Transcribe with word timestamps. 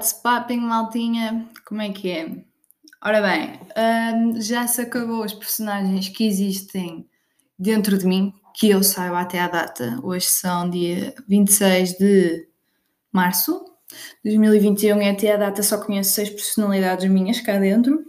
What's 0.00 0.14
popping, 0.14 0.60
maltinha? 0.60 1.46
Como 1.66 1.82
é 1.82 1.92
que 1.92 2.10
é? 2.10 2.42
Ora 3.04 3.20
bem, 3.20 3.60
hum, 3.76 4.40
já 4.40 4.66
se 4.66 4.80
acabou 4.80 5.22
os 5.22 5.34
personagens 5.34 6.08
que 6.08 6.26
existem 6.26 7.06
dentro 7.58 7.98
de 7.98 8.06
mim, 8.06 8.32
que 8.54 8.70
eu 8.70 8.82
saiba 8.82 9.20
até 9.20 9.38
à 9.40 9.46
data. 9.46 10.00
Hoje 10.02 10.24
são 10.24 10.70
dia 10.70 11.14
26 11.28 11.98
de 11.98 12.48
março 13.12 13.62
de 14.24 14.30
2021 14.30 15.02
e 15.02 15.10
até 15.10 15.34
à 15.34 15.36
data 15.36 15.62
só 15.62 15.76
conheço 15.76 16.14
seis 16.14 16.30
personalidades 16.30 17.10
minhas 17.10 17.38
cá 17.42 17.58
dentro. 17.58 18.02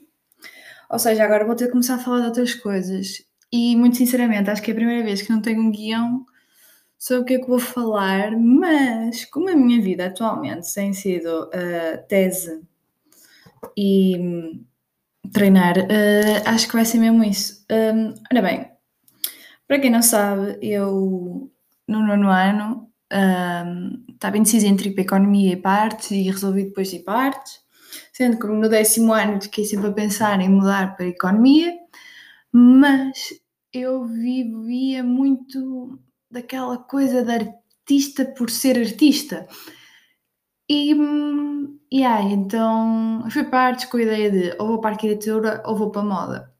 Ou 0.89 0.97
seja, 0.97 1.25
agora 1.25 1.45
vou 1.45 1.57
ter 1.57 1.65
de 1.65 1.71
começar 1.71 1.95
a 1.95 1.99
falar 1.99 2.21
de 2.21 2.27
outras 2.27 2.55
coisas. 2.55 3.21
E 3.51 3.75
muito 3.75 3.97
sinceramente, 3.97 4.49
acho 4.49 4.61
que 4.61 4.71
é 4.71 4.73
a 4.73 4.77
primeira 4.77 5.03
vez 5.03 5.21
que 5.21 5.29
não 5.29 5.41
tenho 5.41 5.61
um 5.61 5.69
guião 5.69 6.25
sobre 7.01 7.21
o 7.23 7.25
que 7.25 7.33
é 7.33 7.39
que 7.39 7.47
vou 7.47 7.57
falar, 7.57 8.37
mas 8.37 9.25
como 9.25 9.49
a 9.49 9.55
minha 9.55 9.81
vida 9.81 10.05
atualmente 10.05 10.71
tem 10.71 10.93
sido 10.93 11.45
uh, 11.45 12.07
tese 12.07 12.61
e 13.75 14.15
um, 14.19 14.63
treinar, 15.33 15.79
uh, 15.79 16.43
acho 16.45 16.67
que 16.67 16.75
vai 16.75 16.85
ser 16.85 16.99
mesmo 16.99 17.23
isso. 17.23 17.65
Um, 17.71 18.13
ora 18.31 18.41
bem, 18.43 18.71
para 19.67 19.79
quem 19.79 19.89
não 19.89 20.03
sabe, 20.03 20.59
eu 20.61 21.51
no 21.87 22.05
nono 22.05 22.29
ano 22.29 22.87
um, 23.11 24.05
estava 24.13 24.37
indecisa 24.37 24.67
entre 24.67 24.89
ir 24.89 24.93
para 24.93 25.01
Economia 25.01 25.53
e 25.53 25.57
Partes 25.57 26.11
e 26.11 26.29
resolvi 26.29 26.65
depois 26.65 26.93
ir 26.93 26.99
para 26.99 27.19
Artes, 27.19 27.61
sendo 28.13 28.37
que 28.37 28.45
no 28.45 28.69
décimo 28.69 29.11
ano 29.11 29.41
fiquei 29.41 29.65
sempre 29.65 29.87
a 29.87 29.91
pensar 29.91 30.39
em 30.39 30.49
mudar 30.49 30.95
para 30.95 31.07
Economia, 31.07 31.73
mas 32.51 33.33
eu 33.73 34.05
vivia 34.05 35.03
muito 35.03 35.99
daquela 36.31 36.77
coisa 36.77 37.23
de 37.23 37.31
artista 37.31 38.25
por 38.25 38.49
ser 38.49 38.79
artista. 38.79 39.47
E, 40.69 40.93
aí, 42.05 42.31
então 42.31 43.29
fui 43.29 43.43
para 43.43 43.67
artes 43.67 43.85
com 43.85 43.97
a 43.97 44.01
ideia 44.01 44.31
de 44.31 44.55
ou 44.57 44.67
vou 44.67 44.81
para 44.81 44.91
arquitetura 44.91 45.61
ou 45.65 45.75
vou 45.75 45.91
para 45.91 46.01
moda. 46.01 46.53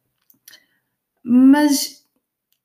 Mas 1.23 2.05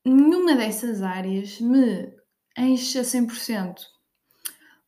nenhuma 0.03 0.55
dessas 0.55 1.01
áreas 1.01 1.61
me 1.61 2.13
enche 2.57 2.99
a 2.99 3.03
100%. 3.03 3.75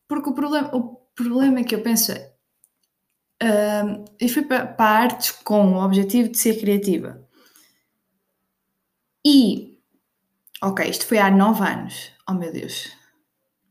Porque 0.08 0.30
o 0.30 0.34
problema, 0.34 0.76
o 0.76 0.96
problema 1.16 1.64
que 1.64 1.76
eu 1.76 1.82
penso 1.82 2.12
é, 2.12 2.34
uh, 3.44 4.06
eu 4.20 4.28
fui 4.28 4.42
para, 4.42 4.68
para 4.68 5.04
artes 5.04 5.32
com 5.32 5.76
o 5.76 5.86
objetivo 5.86 6.30
de 6.30 6.38
ser 6.38 6.60
criativa. 6.60 7.26
E 9.26 9.69
Ok, 10.62 10.86
isto 10.90 11.06
foi 11.06 11.20
há 11.20 11.32
nove 11.32 11.64
anos. 11.64 12.12
Oh 12.30 12.34
meu 12.34 12.52
Deus. 12.52 12.92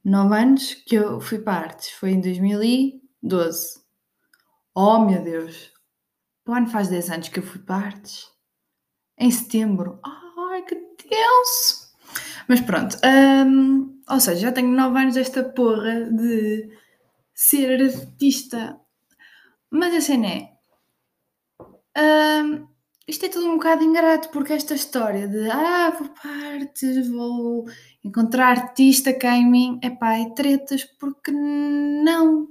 Nove 0.03 0.37
anos 0.37 0.75
que 0.75 0.95
eu 0.95 1.21
fui 1.21 1.39
para 1.39 1.67
artes. 1.67 1.91
Foi 1.91 2.11
em 2.13 2.21
2012. 2.21 3.81
Oh 4.75 4.99
meu 5.01 5.23
Deus. 5.23 5.71
O 6.47 6.53
ano 6.53 6.69
faz 6.69 6.89
10 6.89 7.11
anos 7.11 7.29
que 7.29 7.41
eu 7.41 7.43
fui 7.43 7.61
para 7.61 7.87
artes. 7.87 8.31
Em 9.19 9.31
setembro. 9.31 10.01
Ai, 10.03 10.63
que 10.63 10.77
tenso. 10.77 11.93
Mas 12.49 12.63
pronto. 12.63 12.97
Um, 13.05 14.01
ou 14.09 14.21
seja, 14.21 14.41
já 14.41 14.53
tenho 14.53 14.69
nove 14.69 14.99
anos 14.99 15.15
desta 15.15 15.45
porra 15.45 16.11
de 16.11 16.71
ser 17.35 17.83
artista. 17.83 18.81
Mas 19.71 19.95
a 19.95 20.01
cena 20.01 20.27
é. 20.27 20.59
Um, 22.43 22.67
isto 23.09 23.25
é 23.25 23.29
tudo 23.31 23.49
um 23.49 23.55
bocado 23.55 23.83
ingrato, 23.83 24.29
porque 24.29 24.53
esta 24.53 24.75
história 24.75 25.27
de 25.27 25.51
ah, 25.51 25.97
vou 25.99 26.09
partes, 26.11 27.09
vou 27.09 27.67
encontrar 28.05 28.51
artista 28.51 29.15
cá 29.15 29.35
em 29.35 29.51
mim, 29.51 29.81
é 29.83 29.89
pá, 29.89 30.19
é 30.19 30.29
tretas, 30.35 30.85
porque 30.85 31.33
não. 31.33 32.49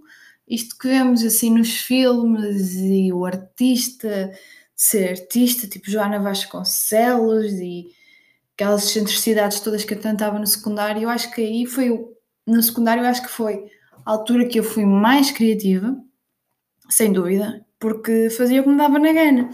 Isto 0.48 0.76
que 0.80 0.88
vemos 0.88 1.24
assim 1.24 1.52
nos 1.52 1.78
filmes 1.78 2.74
e 2.76 3.14
o 3.14 3.24
artista, 3.24 4.32
ser 4.76 5.10
artista, 5.10 5.68
tipo 5.68 5.92
Joana 5.92 6.20
Vasconcelos 6.20 7.52
e 7.54 7.92
aquelas 8.56 8.86
excentricidades 8.86 9.60
todas 9.60 9.86
que 9.86 9.94
eu 9.94 10.02
tentava 10.02 10.40
no 10.40 10.48
secundário, 10.48 11.04
eu 11.04 11.10
acho 11.10 11.32
que 11.32 11.42
aí 11.42 11.68
foi, 11.68 11.92
no 12.48 12.64
secundário, 12.64 13.04
eu 13.04 13.08
acho 13.08 13.22
que 13.22 13.30
foi 13.30 13.70
a 14.04 14.12
altura 14.12 14.48
que 14.48 14.60
eu 14.60 14.64
fui 14.64 14.86
mais 14.86 15.30
criativa, 15.30 15.96
sem 16.90 17.14
dúvida, 17.14 17.64
porque 17.78 18.32
fazia 18.32 18.62
o 18.62 18.64
que 18.64 18.70
me 18.70 18.78
dava 18.78 18.98
na 18.98 19.14
gana. 19.14 19.52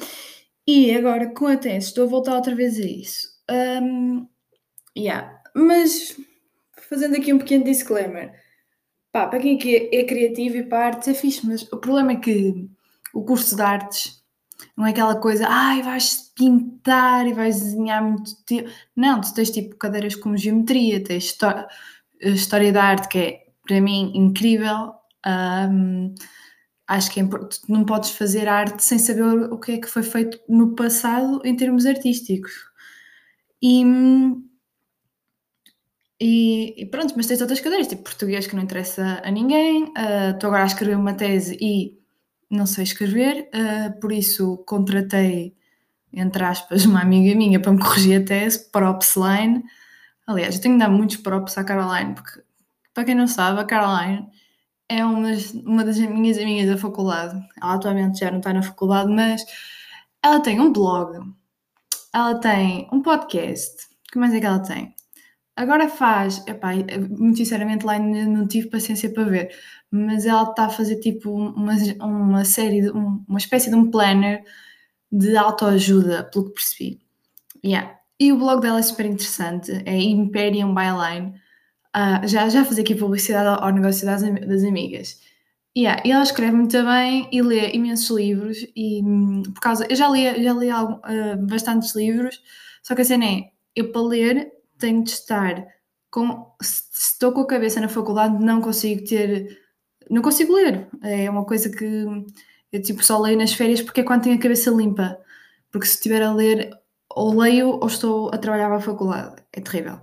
E 0.66 0.96
agora 0.96 1.34
com 1.34 1.48
a 1.48 1.58
tese 1.58 1.88
estou 1.88 2.06
a 2.06 2.10
voltar 2.10 2.36
outra 2.36 2.56
vez 2.56 2.80
a 2.80 2.84
isso. 2.84 3.28
Um, 3.50 4.28
yeah. 4.98 5.42
Mas 5.56 6.18
fazendo 6.90 7.16
aqui 7.18 7.34
um 7.34 7.40
pequeno 7.40 7.64
disclaimer. 7.64 8.34
Pá, 9.12 9.28
para 9.28 9.40
quem 9.40 9.60
é, 9.64 10.00
é 10.00 10.06
criativo 10.06 10.58
e 10.58 10.64
para 10.64 10.88
artes 10.88 11.08
é 11.08 11.14
fixe, 11.14 11.46
mas 11.46 11.64
o 11.72 11.78
problema 11.78 12.14
é 12.14 12.16
que 12.16 12.68
o 13.14 13.24
curso 13.24 13.56
de 13.56 13.62
artes 13.62 14.24
não 14.76 14.88
é 14.88 14.90
aquela 14.90 15.16
coisa, 15.20 15.46
ai, 15.48 15.82
vais 15.84 16.32
pintar 16.36 17.28
e 17.28 17.34
vais 17.34 17.60
desenhar 17.60 18.04
muito 18.04 18.44
tempo. 18.46 18.70
Não, 18.96 19.22
tu 19.22 19.34
tens 19.34 19.52
tipo 19.52 19.76
cadeiras 19.76 20.16
como 20.16 20.38
geometria, 20.38 21.04
tens 21.04 21.26
história, 21.26 21.68
história 22.22 22.72
da 22.72 22.84
arte 22.84 23.08
que 23.08 23.18
é 23.20 23.44
para 23.68 23.80
mim 23.82 24.12
incrível. 24.16 24.94
Um, 25.26 26.14
acho 26.94 27.12
que 27.12 27.20
é 27.20 27.30
não 27.68 27.84
podes 27.86 28.12
fazer 28.12 28.48
arte 28.48 28.84
sem 28.84 29.00
saber 29.00 29.24
o 29.52 29.58
que 29.58 29.74
é 29.74 29.78
que 29.80 29.88
foi 29.88 30.04
feito 30.04 30.40
no 30.48 30.76
passado 30.76 31.42
em 31.44 31.56
termos 31.56 31.86
artísticos. 31.86 32.52
E, 33.62 33.84
e, 36.22 36.84
e 36.84 36.86
pronto, 36.86 37.14
mas 37.18 37.26
tens 37.26 37.42
outras 37.42 37.60
cadeiras, 37.60 37.88
tipo 37.88 38.04
português 38.04 38.46
que 38.46 38.56
não 38.56 38.64
interessa 38.64 39.22
a 39.24 39.32
ninguém. 39.32 39.86
Uh, 39.86 40.32
estou 40.34 40.50
agora 40.50 40.64
a 40.64 40.68
escrever 40.68 40.96
uma 40.96 41.14
tese 41.14 41.58
e 41.60 41.98
não 42.50 42.68
sei 42.68 42.84
escrever, 42.84 43.50
uh, 43.50 44.00
por 44.00 44.12
isso 44.12 44.58
contratei, 44.68 45.56
entre 46.12 46.44
aspas, 46.44 46.86
uma 46.86 47.02
amiga 47.02 47.36
minha 47.36 47.60
para 47.60 47.72
me 47.72 47.80
corrigir 47.80 48.22
a 48.22 48.26
tese, 48.26 48.70
props 48.72 49.16
line. 49.16 49.64
Aliás, 50.28 50.56
eu 50.56 50.62
tenho 50.62 50.76
de 50.76 50.80
dar 50.80 50.90
muitos 50.90 51.18
props 51.18 51.58
à 51.58 51.64
Caroline, 51.64 52.14
porque 52.14 52.44
para 52.94 53.06
quem 53.06 53.16
não 53.16 53.28
sabe, 53.28 53.60
a 53.60 53.66
Caroline 53.66 54.28
é 54.98 55.06
uma, 55.06 55.30
uma 55.66 55.84
das 55.84 55.98
minhas 55.98 56.38
amigas 56.38 56.70
da 56.70 56.78
faculdade. 56.78 57.36
Ela 57.62 57.74
atualmente 57.74 58.20
já 58.20 58.30
não 58.30 58.38
está 58.38 58.54
na 58.54 58.62
faculdade, 58.62 59.12
mas 59.12 59.44
ela 60.22 60.40
tem 60.40 60.60
um 60.60 60.72
blog, 60.72 61.20
ela 62.14 62.36
tem 62.36 62.88
um 62.92 63.02
podcast. 63.02 63.86
O 64.08 64.12
que 64.14 64.20
mais 64.20 64.34
é 64.34 64.40
que 64.40 64.46
ela 64.46 64.60
tem? 64.60 64.94
Agora 65.56 65.90
faz, 65.90 66.44
epá, 66.48 66.72
muito 67.10 67.38
sinceramente 67.38 67.86
lá 67.86 68.00
não 68.00 68.48
tive 68.48 68.70
paciência 68.70 69.12
para 69.12 69.24
ver, 69.24 69.56
mas 69.92 70.26
ela 70.26 70.44
está 70.50 70.66
a 70.66 70.70
fazer 70.70 71.00
tipo 71.00 71.32
uma, 71.32 71.74
uma 72.02 72.46
série, 72.46 72.82
de, 72.82 72.90
uma 72.90 73.38
espécie 73.38 73.70
de 73.70 73.76
um 73.76 73.92
planner 73.92 74.44
de 75.12 75.38
autoajuda, 75.38 76.24
pelo 76.24 76.46
que 76.46 76.54
percebi. 76.54 77.00
Yeah. 77.64 78.00
E 78.20 78.32
o 78.32 78.38
blog 78.38 78.62
dela 78.62 78.80
é 78.80 78.82
super 78.82 79.06
interessante, 79.06 79.72
é 79.86 79.96
Imperium 79.96 80.74
Byline. 80.74 81.34
Uh, 81.96 82.28
já, 82.28 82.50
já 82.50 82.66
fazer 82.66 82.82
aqui 82.82 82.96
publicidade 82.96 83.62
ao, 83.62 83.72
negócio 83.72 84.06
das, 84.06 84.22
das 84.22 84.64
amigas. 84.64 85.22
Yeah, 85.78 86.02
e 86.06 86.12
ela 86.12 86.24
escreve 86.24 86.56
muito 86.56 86.84
bem 86.84 87.28
e 87.32 87.42
lê 87.42 87.72
imensos 87.72 88.10
livros 88.16 88.58
e 88.76 89.02
hum, 89.04 89.44
por 89.44 89.60
causa 89.60 89.88
eu 89.90 89.96
já 89.96 90.08
li, 90.08 90.44
já 90.44 90.54
li 90.54 90.70
algum, 90.70 90.96
uh, 90.96 91.38
bastantes 91.48 91.96
livros, 91.96 92.42
só 92.84 92.94
que 92.96 93.02
a 93.02 93.06
cena 93.06 93.26
é, 93.26 93.52
eu 93.76 93.92
para 93.92 94.02
ler 94.02 94.52
tenho 94.78 95.04
de 95.04 95.10
estar 95.12 95.66
com 96.12 96.54
se 96.62 97.14
estou 97.14 97.32
com 97.32 97.42
a 97.42 97.48
cabeça 97.48 97.82
na 97.82 97.90
faculdade 97.90 98.44
não 98.44 98.62
consigo 98.62 99.04
ter 99.04 99.64
não 100.10 100.22
consigo 100.22 100.54
ler. 100.54 100.88
É 101.02 101.30
uma 101.30 101.46
coisa 101.46 101.70
que 101.70 102.06
eu 102.72 102.82
tipo 102.82 103.04
só 103.04 103.20
leio 103.20 103.38
nas 103.38 103.54
férias 103.54 103.82
porque 103.82 104.02
é 104.02 104.04
quando 104.04 104.24
tenho 104.24 104.36
a 104.36 104.42
cabeça 104.42 104.72
limpa. 104.72 105.18
Porque 105.72 105.88
se 105.88 105.96
estiver 105.96 106.22
a 106.22 106.34
ler 106.34 106.72
ou 107.10 107.40
leio 107.40 107.70
ou 107.70 107.88
estou 107.88 108.30
a 108.34 108.38
trabalhar 108.38 108.68
para 108.68 108.78
a 108.78 108.82
faculdade. 108.82 109.42
É 109.54 109.62
terrível. 109.62 110.02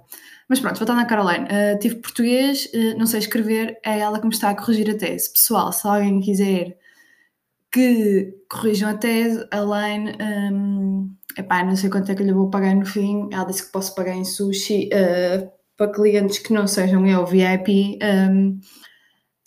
Mas 0.51 0.59
pronto, 0.59 0.79
voltando 0.79 1.01
à 1.01 1.05
Caroline, 1.05 1.45
uh, 1.45 1.79
tive 1.79 1.95
português, 1.97 2.69
uh, 2.75 2.99
não 2.99 3.07
sei 3.07 3.21
escrever, 3.21 3.79
é 3.85 4.01
ela 4.01 4.19
que 4.19 4.27
me 4.27 4.33
está 4.33 4.51
a 4.51 4.57
corrigir 4.57 4.91
a 4.91 4.99
tese. 4.99 5.33
Pessoal, 5.33 5.73
se 5.73 5.87
alguém 5.87 6.21
quiser 6.21 6.77
que 7.71 8.35
corrijam 8.49 8.91
a 8.91 8.95
tese, 8.95 9.47
a 9.53 9.61
Line, 9.61 10.13
um, 10.21 11.15
epá, 11.39 11.63
não 11.63 11.77
sei 11.77 11.89
quanto 11.89 12.11
é 12.11 12.17
que 12.17 12.25
lhe 12.25 12.33
vou 12.33 12.51
pagar 12.51 12.75
no 12.75 12.85
fim, 12.85 13.29
ela 13.33 13.45
disse 13.45 13.67
que 13.67 13.71
posso 13.71 13.95
pagar 13.95 14.17
em 14.17 14.25
sushi 14.25 14.89
uh, 14.89 15.49
para 15.77 15.93
clientes 15.93 16.41
que 16.41 16.53
não 16.53 16.67
sejam 16.67 17.07
eu 17.07 17.25
VIP, 17.25 17.97
um, 18.03 18.59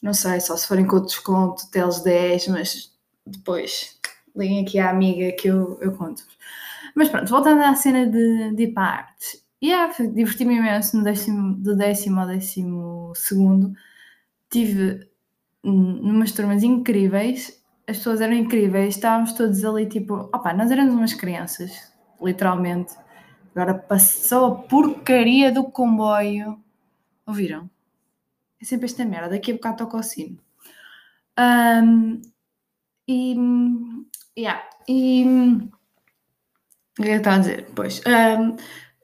não 0.02 0.14
sei, 0.14 0.40
só 0.40 0.56
se 0.56 0.66
forem 0.66 0.88
com 0.88 1.02
desconto, 1.02 1.70
teles 1.70 2.02
10, 2.02 2.48
mas 2.48 2.94
depois 3.28 4.00
liguem 4.34 4.64
aqui 4.64 4.80
à 4.80 4.90
amiga 4.90 5.36
que 5.36 5.50
eu, 5.50 5.78
eu 5.82 5.92
conto. 5.92 6.24
Mas 6.96 7.10
pronto, 7.10 7.30
voltando 7.30 7.62
à 7.62 7.76
cena 7.76 8.08
de, 8.08 8.56
de 8.56 8.64
ir 8.64 8.74
para 8.74 8.84
a 8.84 8.98
arte. 9.00 9.43
Yeah, 9.64 9.94
diverti-me 9.94 10.56
imenso 10.58 10.98
no 10.98 11.04
décimo, 11.04 11.56
do 11.56 11.76
décimo 11.76 12.20
ao 12.20 12.28
décimo 12.28 13.14
segundo. 13.16 13.74
Tive 14.50 15.10
numas 15.64 16.34
turmas 16.34 16.64
incríveis, 16.64 17.64
as 17.88 17.98
pessoas 17.98 18.20
eram 18.20 18.34
incríveis, 18.34 18.96
estávamos 18.96 19.34
todos 19.34 19.64
ali 19.64 19.88
tipo, 19.88 20.30
opa, 20.34 20.54
nós 20.54 20.70
éramos 20.70 20.94
umas 20.94 21.14
crianças, 21.14 21.94
literalmente. 22.22 22.94
Agora 23.56 23.74
passou 23.74 24.46
a 24.46 24.56
porcaria 24.56 25.52
do 25.52 25.64
comboio. 25.64 26.62
Ouviram? 27.26 27.70
É 28.62 28.66
sempre 28.66 28.88
esta 28.88 29.06
merda, 29.06 29.30
daqui 29.30 29.52
a 29.52 29.56
bocado 29.56 29.78
toca 29.78 29.98
o 29.98 30.04
sino. 30.04 30.38
Um, 31.40 32.22
E. 33.08 33.36
Yeah, 34.38 34.64
e. 34.88 35.26
O 37.00 37.04
que 37.04 37.10
é 37.10 37.14
que 37.14 37.18
estava 37.18 37.36
a 37.38 37.40
dizer? 37.40 37.68
Pois. 37.76 38.02
Um, 38.06 38.56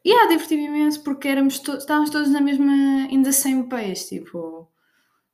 yeah, 0.09 0.29
diverti-me 0.29 0.65
imenso 0.65 1.03
porque 1.03 1.27
éramos 1.27 1.59
to 1.59 1.77
estávamos 1.77 2.09
todos 2.09 2.29
na 2.29 2.41
mesma. 2.41 3.07
in 3.11 3.23
the 3.23 3.31
same 3.31 3.63
pace, 3.69 4.09
tipo. 4.09 4.67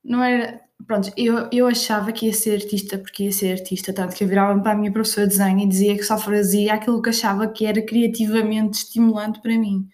Não 0.03 0.23
era. 0.23 0.61
Pronto, 0.85 1.11
eu, 1.17 1.49
eu 1.51 1.67
achava 1.67 2.11
que 2.11 2.27
ia 2.27 2.33
ser 2.33 2.61
artista 2.61 2.97
porque 2.97 3.23
ia 3.23 3.31
ser 3.31 3.53
artista, 3.53 3.93
tanto 3.93 4.15
que 4.15 4.23
eu 4.23 4.27
virava 4.27 4.59
para 4.61 4.73
a 4.73 4.75
minha 4.75 4.91
professora 4.91 5.27
de 5.27 5.37
desenho 5.37 5.59
e 5.61 5.67
dizia 5.67 5.95
que 5.95 6.03
só 6.03 6.17
fazia 6.17 6.73
aquilo 6.73 7.01
que 7.01 7.09
achava 7.09 7.47
que 7.47 7.65
era 7.65 7.81
criativamente 7.81 8.79
estimulante 8.79 9.41
para 9.41 9.57
mim. 9.57 9.87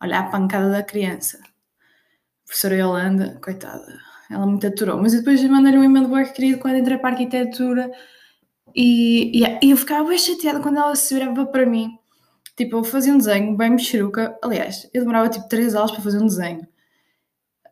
Olha 0.00 0.20
a 0.20 0.30
pancada 0.30 0.70
da 0.70 0.82
criança. 0.82 1.38
A 1.38 2.46
professora 2.46 2.76
Yolanda, 2.76 3.38
coitada, 3.42 3.98
ela 4.30 4.46
me 4.46 4.58
aturou. 4.64 5.00
Mas 5.00 5.12
depois 5.12 5.42
mandei-lhe 5.44 5.78
um 5.78 5.84
e-mail 5.84 6.08
bem 6.08 6.32
querido 6.32 6.60
quando 6.60 6.78
entrei 6.78 6.98
para 6.98 7.10
a 7.10 7.12
arquitetura 7.12 7.90
e, 8.74 9.42
e, 9.42 9.70
eu 9.70 9.76
ficava 9.76 10.08
bem 10.08 10.18
chateada 10.18 10.60
quando 10.60 10.78
ela 10.78 10.94
se 10.96 11.14
virava 11.14 11.46
para 11.46 11.66
mim. 11.66 11.98
Tipo, 12.56 12.76
eu 12.76 12.84
fazia 12.84 13.12
um 13.12 13.18
desenho 13.18 13.56
bem 13.56 13.70
mexeruca. 13.70 14.38
Aliás, 14.42 14.88
eu 14.92 15.02
demorava 15.02 15.28
tipo 15.28 15.48
3 15.48 15.74
aulas 15.74 15.92
para 15.92 16.02
fazer 16.02 16.18
um 16.18 16.26
desenho. 16.26 16.62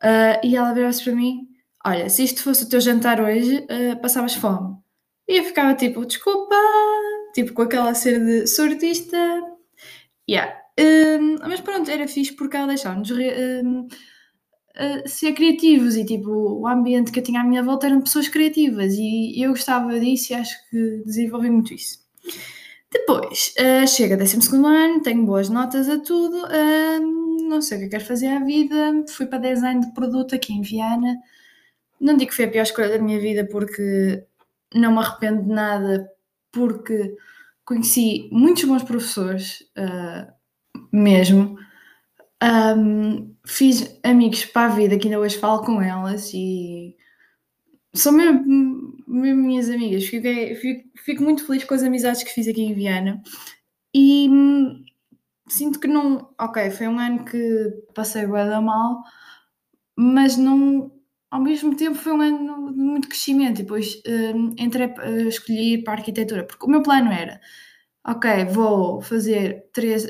Uh, 0.03 0.41
e 0.43 0.57
ela 0.57 0.73
virava-se 0.73 1.05
para 1.05 1.15
mim: 1.15 1.49
Olha, 1.85 2.09
se 2.09 2.25
isto 2.25 2.43
fosse 2.43 2.65
o 2.65 2.69
teu 2.69 2.81
jantar 2.81 3.21
hoje, 3.21 3.59
uh, 3.59 4.01
passavas 4.01 4.35
fome. 4.35 4.77
E 5.29 5.39
eu 5.39 5.45
ficava 5.45 5.75
tipo: 5.75 6.05
Desculpa, 6.07 6.57
tipo 7.35 7.53
com 7.53 7.63
aquela 7.63 7.95
cena 7.95 8.25
de 8.25 8.47
sou 8.47 8.65
artista. 8.67 9.17
Yeah. 10.29 10.59
Um, 10.79 11.37
mas 11.41 11.61
pronto, 11.61 11.91
era 11.91 12.09
fixe 12.09 12.33
porque 12.33 12.57
ela 12.57 12.69
deixava-nos 12.69 13.11
uh, 13.11 13.89
ser 15.07 15.35
criativos 15.35 15.97
e 15.97 16.05
tipo 16.07 16.31
o 16.31 16.67
ambiente 16.67 17.13
que 17.13 17.19
eu 17.19 17.23
tinha 17.23 17.41
à 17.41 17.45
minha 17.45 17.63
volta 17.63 17.87
eram 17.87 18.01
pessoas 18.01 18.29
criativas 18.29 18.95
e 18.95 19.43
eu 19.43 19.51
gostava 19.51 19.99
disso 20.01 20.33
e 20.33 20.37
acho 20.37 20.57
que 20.71 21.03
desenvolvi 21.05 21.51
muito 21.51 21.75
isso. 21.75 21.99
Depois, 22.93 23.55
uh, 23.59 23.87
chega 23.87 24.17
12 24.17 24.57
ano, 24.67 25.03
tenho 25.03 25.25
boas 25.25 25.49
notas 25.49 25.89
a 25.89 25.99
tudo, 26.01 26.45
uh, 26.45 27.49
não 27.49 27.63
sei 27.63 27.79
o 27.79 27.81
que 27.83 27.89
quero 27.89 28.05
fazer 28.05 28.27
à 28.29 28.41
vida, 28.41 29.05
fui 29.09 29.27
para 29.27 29.39
design 29.39 29.81
de 29.81 29.93
produto 29.93 30.35
aqui 30.35 30.53
em 30.53 30.63
Viana. 30.63 31.17
Não 32.01 32.17
digo 32.17 32.31
que 32.31 32.37
foi 32.37 32.47
a 32.47 32.51
pior 32.51 32.63
escolha 32.63 32.89
da 32.89 32.99
minha 32.99 33.21
vida 33.21 33.47
porque 33.47 34.25
não 34.75 34.93
me 34.93 34.99
arrependo 34.99 35.43
de 35.43 35.49
nada, 35.49 36.11
porque 36.51 37.17
conheci 37.65 38.29
muitos 38.33 38.65
bons 38.65 38.83
professores, 38.83 39.61
uh, 39.79 40.33
mesmo. 40.93 41.57
Um, 42.43 43.35
fiz 43.47 43.99
amigos 44.03 44.45
para 44.47 44.73
a 44.73 44.75
vida 44.75 44.99
que 44.99 45.07
ainda 45.07 45.21
hoje 45.21 45.39
falo 45.39 45.63
com 45.63 45.81
elas 45.81 46.33
e 46.35 46.97
são 47.93 48.13
mesmo, 48.13 48.95
mesmo 49.07 49.43
minhas 49.43 49.69
amigas. 49.71 50.05
Fico, 50.05 50.27
fico, 50.61 50.91
fico, 51.05 51.23
muito 51.23 51.47
feliz 51.47 51.65
com 51.65 51.75
as 51.75 51.83
amizades 51.83 52.23
que 52.23 52.31
fiz 52.31 52.49
aqui 52.49 52.63
em 52.63 52.75
Viana 52.75 53.23
e 53.95 54.29
hum, 54.31 54.85
sinto 55.49 55.81
que 55.81 55.89
não. 55.89 56.31
Ok, 56.41 56.71
foi 56.71 56.89
um 56.89 56.99
ano 56.99 57.25
que 57.25 57.85
passei 57.95 58.27
o 58.27 58.63
mal, 58.63 59.03
mas 59.97 60.37
não. 60.37 60.93
Ao 61.31 61.41
mesmo 61.41 61.77
tempo 61.77 61.97
foi 61.97 62.13
um 62.13 62.21
ano 62.21 62.73
de 62.73 62.79
muito 62.79 63.09
crescimento 63.09 63.61
e 63.61 63.63
depois 63.63 64.03
um, 64.35 64.55
entrei, 64.59 64.89
uh, 64.89 65.29
escolhi 65.29 65.75
ir 65.75 65.85
para 65.85 65.95
a 65.95 65.97
arquitetura, 65.99 66.45
porque 66.45 66.67
o 66.67 66.69
meu 66.69 66.83
plano 66.83 67.13
era 67.13 67.41
ok, 68.07 68.47
vou 68.47 69.01
fazer 69.01 69.69
três, 69.73 70.07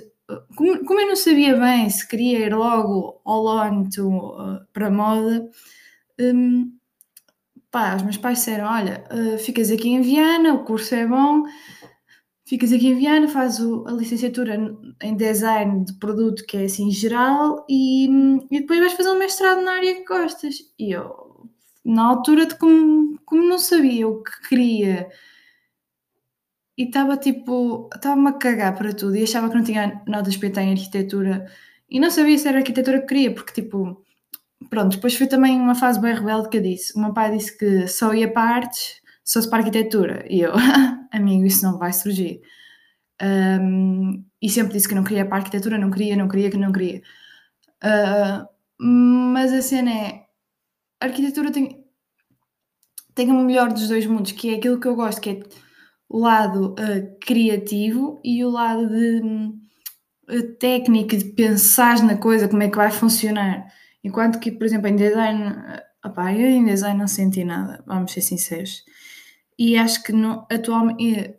como, 0.57 0.85
como, 0.85 1.01
eu 1.01 1.09
não 1.09 1.17
sabia 1.17 1.57
bem 1.57 1.89
se 1.91 2.07
queria 2.09 2.47
ir 2.47 2.55
logo 2.55 3.21
all 3.25 3.47
on 3.49 3.89
to, 3.91 4.09
uh, 4.09 4.67
para 4.73 4.91
moda, 4.91 5.49
um, 6.21 6.80
pá, 7.71 7.97
os 7.97 8.03
meus 8.03 8.17
pais 8.17 8.39
disseram: 8.39 8.67
Olha, 8.67 9.05
uh, 9.13 9.39
ficas 9.39 9.71
aqui 9.71 9.89
em 9.89 10.03
Viana, 10.03 10.55
o 10.55 10.65
curso 10.65 10.95
é 10.95 11.07
bom, 11.07 11.45
ficas 12.45 12.73
aqui 12.73 12.89
em 12.89 12.99
Viana, 12.99 13.29
faz 13.29 13.61
o, 13.61 13.85
a 13.87 13.93
licenciatura 13.93 14.59
em 15.03 15.17
design 15.17 15.85
de 15.85 15.95
produto, 15.95 16.45
que 16.47 16.57
é 16.57 16.65
assim 16.65 16.91
geral, 16.91 17.65
e, 17.69 18.07
e 18.51 18.61
depois 18.61 18.81
vais 18.81 18.93
fazer 18.95 19.11
um 19.11 19.19
mestrado 19.19 19.63
na 19.63 19.73
área 19.73 19.95
que 19.95 20.05
gostas. 20.05 20.57
E 20.79 20.93
eu, 20.93 21.49
na 21.85 22.05
altura, 22.07 22.47
de 22.47 22.57
como, 22.57 23.19
como 23.25 23.43
não 23.49 23.59
sabia 23.59 24.09
o 24.09 24.23
que 24.23 24.49
queria 24.49 25.09
e 26.81 26.85
estava 26.85 27.17
tipo, 27.19 27.91
estava-me 27.95 28.29
a 28.31 28.33
cagar 28.33 28.75
para 28.75 28.95
tudo 28.95 29.15
e 29.15 29.23
achava 29.23 29.51
que 29.51 29.55
não 29.55 29.63
tinha 29.63 30.03
nada 30.07 30.31
a 30.31 30.63
em 30.63 30.73
arquitetura 30.73 31.47
e 31.91 32.01
não 32.01 32.11
sabia 32.11 32.39
se 32.39 32.49
era 32.49 32.59
arquitetura 32.59 33.01
que 33.01 33.07
queria, 33.07 33.35
porque 33.35 33.53
tipo, 33.53 34.03
pronto, 34.71 34.95
depois 34.97 35.15
foi 35.17 35.27
também 35.27 35.61
uma 35.61 35.75
fase 35.75 36.01
bem 36.01 36.15
rebelde 36.15 36.49
que 36.49 36.59
eu 36.59 36.63
disse. 36.63 36.97
O 36.97 37.01
meu 37.01 37.13
pai 37.13 37.37
disse 37.37 37.59
que 37.59 37.89
só 37.89 38.15
ia 38.15 38.33
para 38.33 38.55
artes, 38.57 39.01
se 39.25 39.51
para 39.51 39.59
arquitetura. 39.59 40.25
E 40.29 40.41
eu, 40.41 40.53
amigo, 41.13 41.45
isso 41.45 41.65
não 41.65 41.79
vai 41.79 41.93
surgir. 41.93 42.41
Um, 43.23 44.25
e 44.41 44.49
sempre 44.49 44.73
disse 44.73 44.89
que 44.89 44.95
não 44.95 45.05
queria 45.05 45.27
para 45.27 45.39
arquitetura, 45.39 45.77
não 45.77 45.91
queria, 45.91 46.17
não 46.17 46.29
queria, 46.29 46.51
que 46.51 46.57
não 46.57 46.73
queria. 46.73 47.03
Uh, 47.85 48.49
mas 48.83 49.53
a 49.53 49.61
cena 49.61 49.91
é, 49.91 50.27
a 51.01 51.07
arquitetura 51.07 51.53
tem, 51.53 51.85
tem 53.15 53.31
o 53.31 53.45
melhor 53.45 53.73
dos 53.73 53.89
dois 53.89 54.07
mundos, 54.07 54.33
que 54.33 54.55
é 54.55 54.57
aquilo 54.57 54.81
que 54.81 54.89
eu 54.89 54.97
gosto, 54.97 55.21
que 55.21 55.31
é 55.31 55.41
o 56.09 56.19
lado 56.19 56.73
uh, 56.73 57.19
criativo 57.21 58.21
e 58.25 58.45
o 58.45 58.51
lado 58.51 58.89
de 58.89 59.21
uh, 60.31 60.53
técnico, 60.59 61.17
de 61.17 61.25
pensar 61.27 62.03
na 62.03 62.17
coisa, 62.17 62.49
como 62.49 62.63
é 62.63 62.71
que 62.71 62.77
vai 62.77 62.91
funcionar. 62.91 63.67
Enquanto 64.03 64.39
que, 64.39 64.51
por 64.53 64.65
exemplo, 64.65 64.89
em 64.89 64.97
design, 64.97 65.55
opá, 66.05 66.33
eu 66.35 66.49
em 66.49 66.65
design 66.65 66.99
não 66.99 67.09
senti 67.09 67.45
nada, 67.45 67.83
vamos 67.87 68.13
ser 68.13 68.23
sinceros. 68.23 68.85
E 69.59 69.77
acho 69.77 70.03
que 70.03 70.13
não, 70.13 70.47
atualmente 70.51 71.37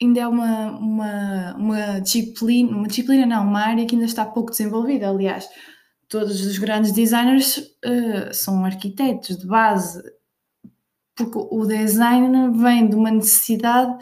ainda 0.00 0.20
é 0.20 0.28
uma, 0.28 0.70
uma, 0.78 1.54
uma 1.56 2.00
disciplina, 2.00 2.76
uma 2.76 2.86
disciplina 2.86 3.26
não, 3.26 3.44
uma 3.44 3.60
área 3.60 3.86
que 3.86 3.94
ainda 3.94 4.06
está 4.06 4.24
pouco 4.24 4.50
desenvolvida. 4.50 5.08
Aliás, 5.08 5.48
todos 6.08 6.44
os 6.44 6.58
grandes 6.58 6.92
designers 6.92 7.58
uh, 7.58 8.32
são 8.32 8.64
arquitetos 8.64 9.36
de 9.36 9.46
base 9.46 10.02
porque 11.16 11.36
o 11.36 11.66
design 11.66 12.56
vem 12.56 12.88
de 12.88 12.94
uma 12.94 13.10
necessidade 13.10 13.98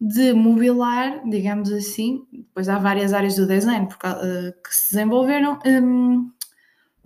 de 0.00 0.32
mobilar, 0.32 1.22
digamos 1.28 1.70
assim, 1.72 2.26
depois 2.32 2.68
há 2.68 2.78
várias 2.78 3.12
áreas 3.12 3.36
do 3.36 3.46
design 3.46 3.86
porque, 3.86 4.06
uh, 4.06 4.52
que 4.62 4.74
se 4.74 4.94
desenvolveram, 4.94 5.58
um, 5.64 6.30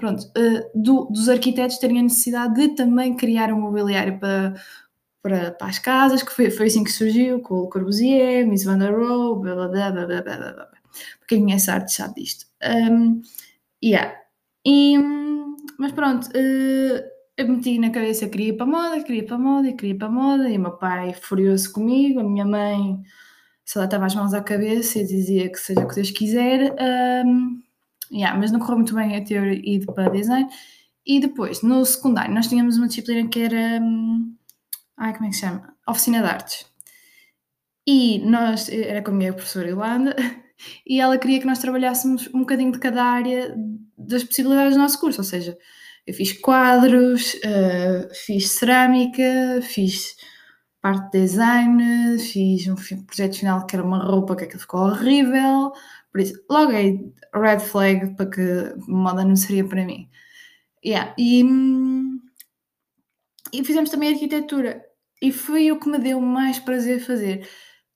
pronto, 0.02 0.24
uh, 0.36 0.70
do, 0.74 1.04
dos 1.04 1.28
arquitetos 1.28 1.78
terem 1.78 2.00
a 2.00 2.02
necessidade 2.02 2.54
de 2.54 2.74
também 2.74 3.16
criar 3.16 3.52
um 3.52 3.60
mobiliário 3.60 4.18
para, 4.18 4.52
para, 5.22 5.52
para 5.52 5.68
as 5.68 5.78
casas, 5.78 6.24
que 6.24 6.32
foi, 6.32 6.50
foi 6.50 6.66
assim 6.66 6.82
que 6.82 6.90
surgiu, 6.90 7.40
com 7.40 7.60
o 7.60 7.68
Corbusier, 7.68 8.44
Miss 8.44 8.64
Van 8.64 8.78
der 8.78 8.92
Rohe, 8.92 9.40
blá 9.40 9.54
blá 9.54 9.68
blá 9.68 9.92
blá 9.92 10.06
blá 10.06 10.22
blá 10.22 10.52
blá. 10.54 10.68
Porque 11.20 11.36
quem 11.36 11.44
conhece 11.44 11.70
arte 11.70 11.92
sabe 11.92 12.20
disto. 12.20 12.46
Um, 12.64 13.22
yeah. 13.82 14.12
E, 14.66 14.98
mas 15.78 15.92
pronto, 15.92 16.26
uh, 16.30 17.02
eu 17.36 17.48
meti 17.48 17.78
na 17.78 17.90
cabeça 17.90 18.24
que 18.24 18.32
queria 18.32 18.48
ir 18.48 18.56
para 18.56 18.66
a 18.66 18.70
moda, 18.70 19.04
queria 19.04 19.22
ir 19.22 19.26
para 19.26 19.36
a 19.36 19.38
moda 19.38 19.72
queria 19.72 19.94
ir 19.94 19.98
para 19.98 20.08
a 20.08 20.10
moda, 20.10 20.50
e 20.50 20.58
o 20.58 20.60
meu 20.60 20.72
pai 20.72 21.14
furioso 21.14 21.72
comigo, 21.72 22.18
a 22.18 22.24
minha 22.24 22.44
mãe 22.44 23.00
só 23.64 23.78
lá 23.78 23.84
estava 23.84 24.06
as 24.06 24.16
mãos 24.16 24.34
à 24.34 24.42
cabeça 24.42 24.98
e 24.98 25.06
dizia 25.06 25.48
que 25.48 25.58
seja 25.58 25.80
o 25.80 25.88
que 25.88 25.94
Deus 25.94 26.10
quiser. 26.10 26.74
Um, 27.24 27.61
yeah, 28.12 28.38
mas 28.38 28.52
não 28.52 28.60
correu 28.60 28.76
muito 28.76 28.94
bem 28.94 29.16
a 29.16 29.24
ter 29.24 29.66
ido 29.66 29.92
para 29.92 30.10
design. 30.10 30.48
E 31.04 31.20
depois, 31.20 31.62
no 31.62 31.84
secundário, 31.84 32.34
nós 32.34 32.46
tínhamos 32.46 32.76
uma 32.76 32.88
disciplina 32.88 33.28
que 33.28 33.40
era. 33.40 33.80
Um, 33.82 34.36
ai, 34.96 35.12
como 35.12 35.26
é 35.26 35.28
que 35.30 35.34
se 35.34 35.40
chama? 35.40 35.74
Oficina 35.88 36.20
de 36.20 36.26
Artes. 36.26 36.66
E 37.86 38.20
nós, 38.20 38.68
era 38.68 39.02
com 39.02 39.10
a 39.10 39.14
minha 39.14 39.32
professora 39.32 39.68
Irlanda, 39.68 40.14
e 40.86 41.00
ela 41.00 41.18
queria 41.18 41.40
que 41.40 41.46
nós 41.46 41.58
trabalhássemos 41.58 42.28
um 42.32 42.40
bocadinho 42.40 42.70
de 42.70 42.78
cada 42.78 43.02
área 43.02 43.54
das 43.98 44.22
possibilidades 44.22 44.76
do 44.76 44.80
nosso 44.80 45.00
curso, 45.00 45.20
ou 45.20 45.24
seja, 45.24 45.58
eu 46.06 46.14
fiz 46.14 46.32
quadros, 46.32 47.34
uh, 47.34 48.14
fiz 48.26 48.50
cerâmica, 48.52 49.60
fiz 49.62 50.16
parte 50.80 51.12
de 51.12 51.20
design, 51.20 52.18
fiz 52.18 52.66
um 52.66 52.74
projeto 53.06 53.38
final 53.38 53.66
que 53.66 53.76
era 53.76 53.84
uma 53.84 54.04
roupa 54.04 54.34
que 54.34 54.44
aquilo 54.44 54.60
ficou 54.60 54.80
horrível. 54.80 55.72
Por 56.12 56.20
isso, 56.20 56.34
logo 56.48 56.72
aí, 56.72 57.12
red 57.34 57.60
flag 57.60 58.14
para 58.16 58.30
que 58.30 58.74
moda 58.86 59.24
não 59.24 59.34
seria 59.34 59.66
para 59.66 59.84
mim. 59.84 60.08
Yeah. 60.84 61.14
E, 61.18 61.42
e 63.52 63.64
fizemos 63.64 63.90
também 63.90 64.12
arquitetura. 64.12 64.84
E 65.20 65.32
foi 65.32 65.72
o 65.72 65.80
que 65.80 65.88
me 65.88 65.98
deu 65.98 66.20
mais 66.20 66.58
prazer 66.58 67.00
fazer. 67.00 67.48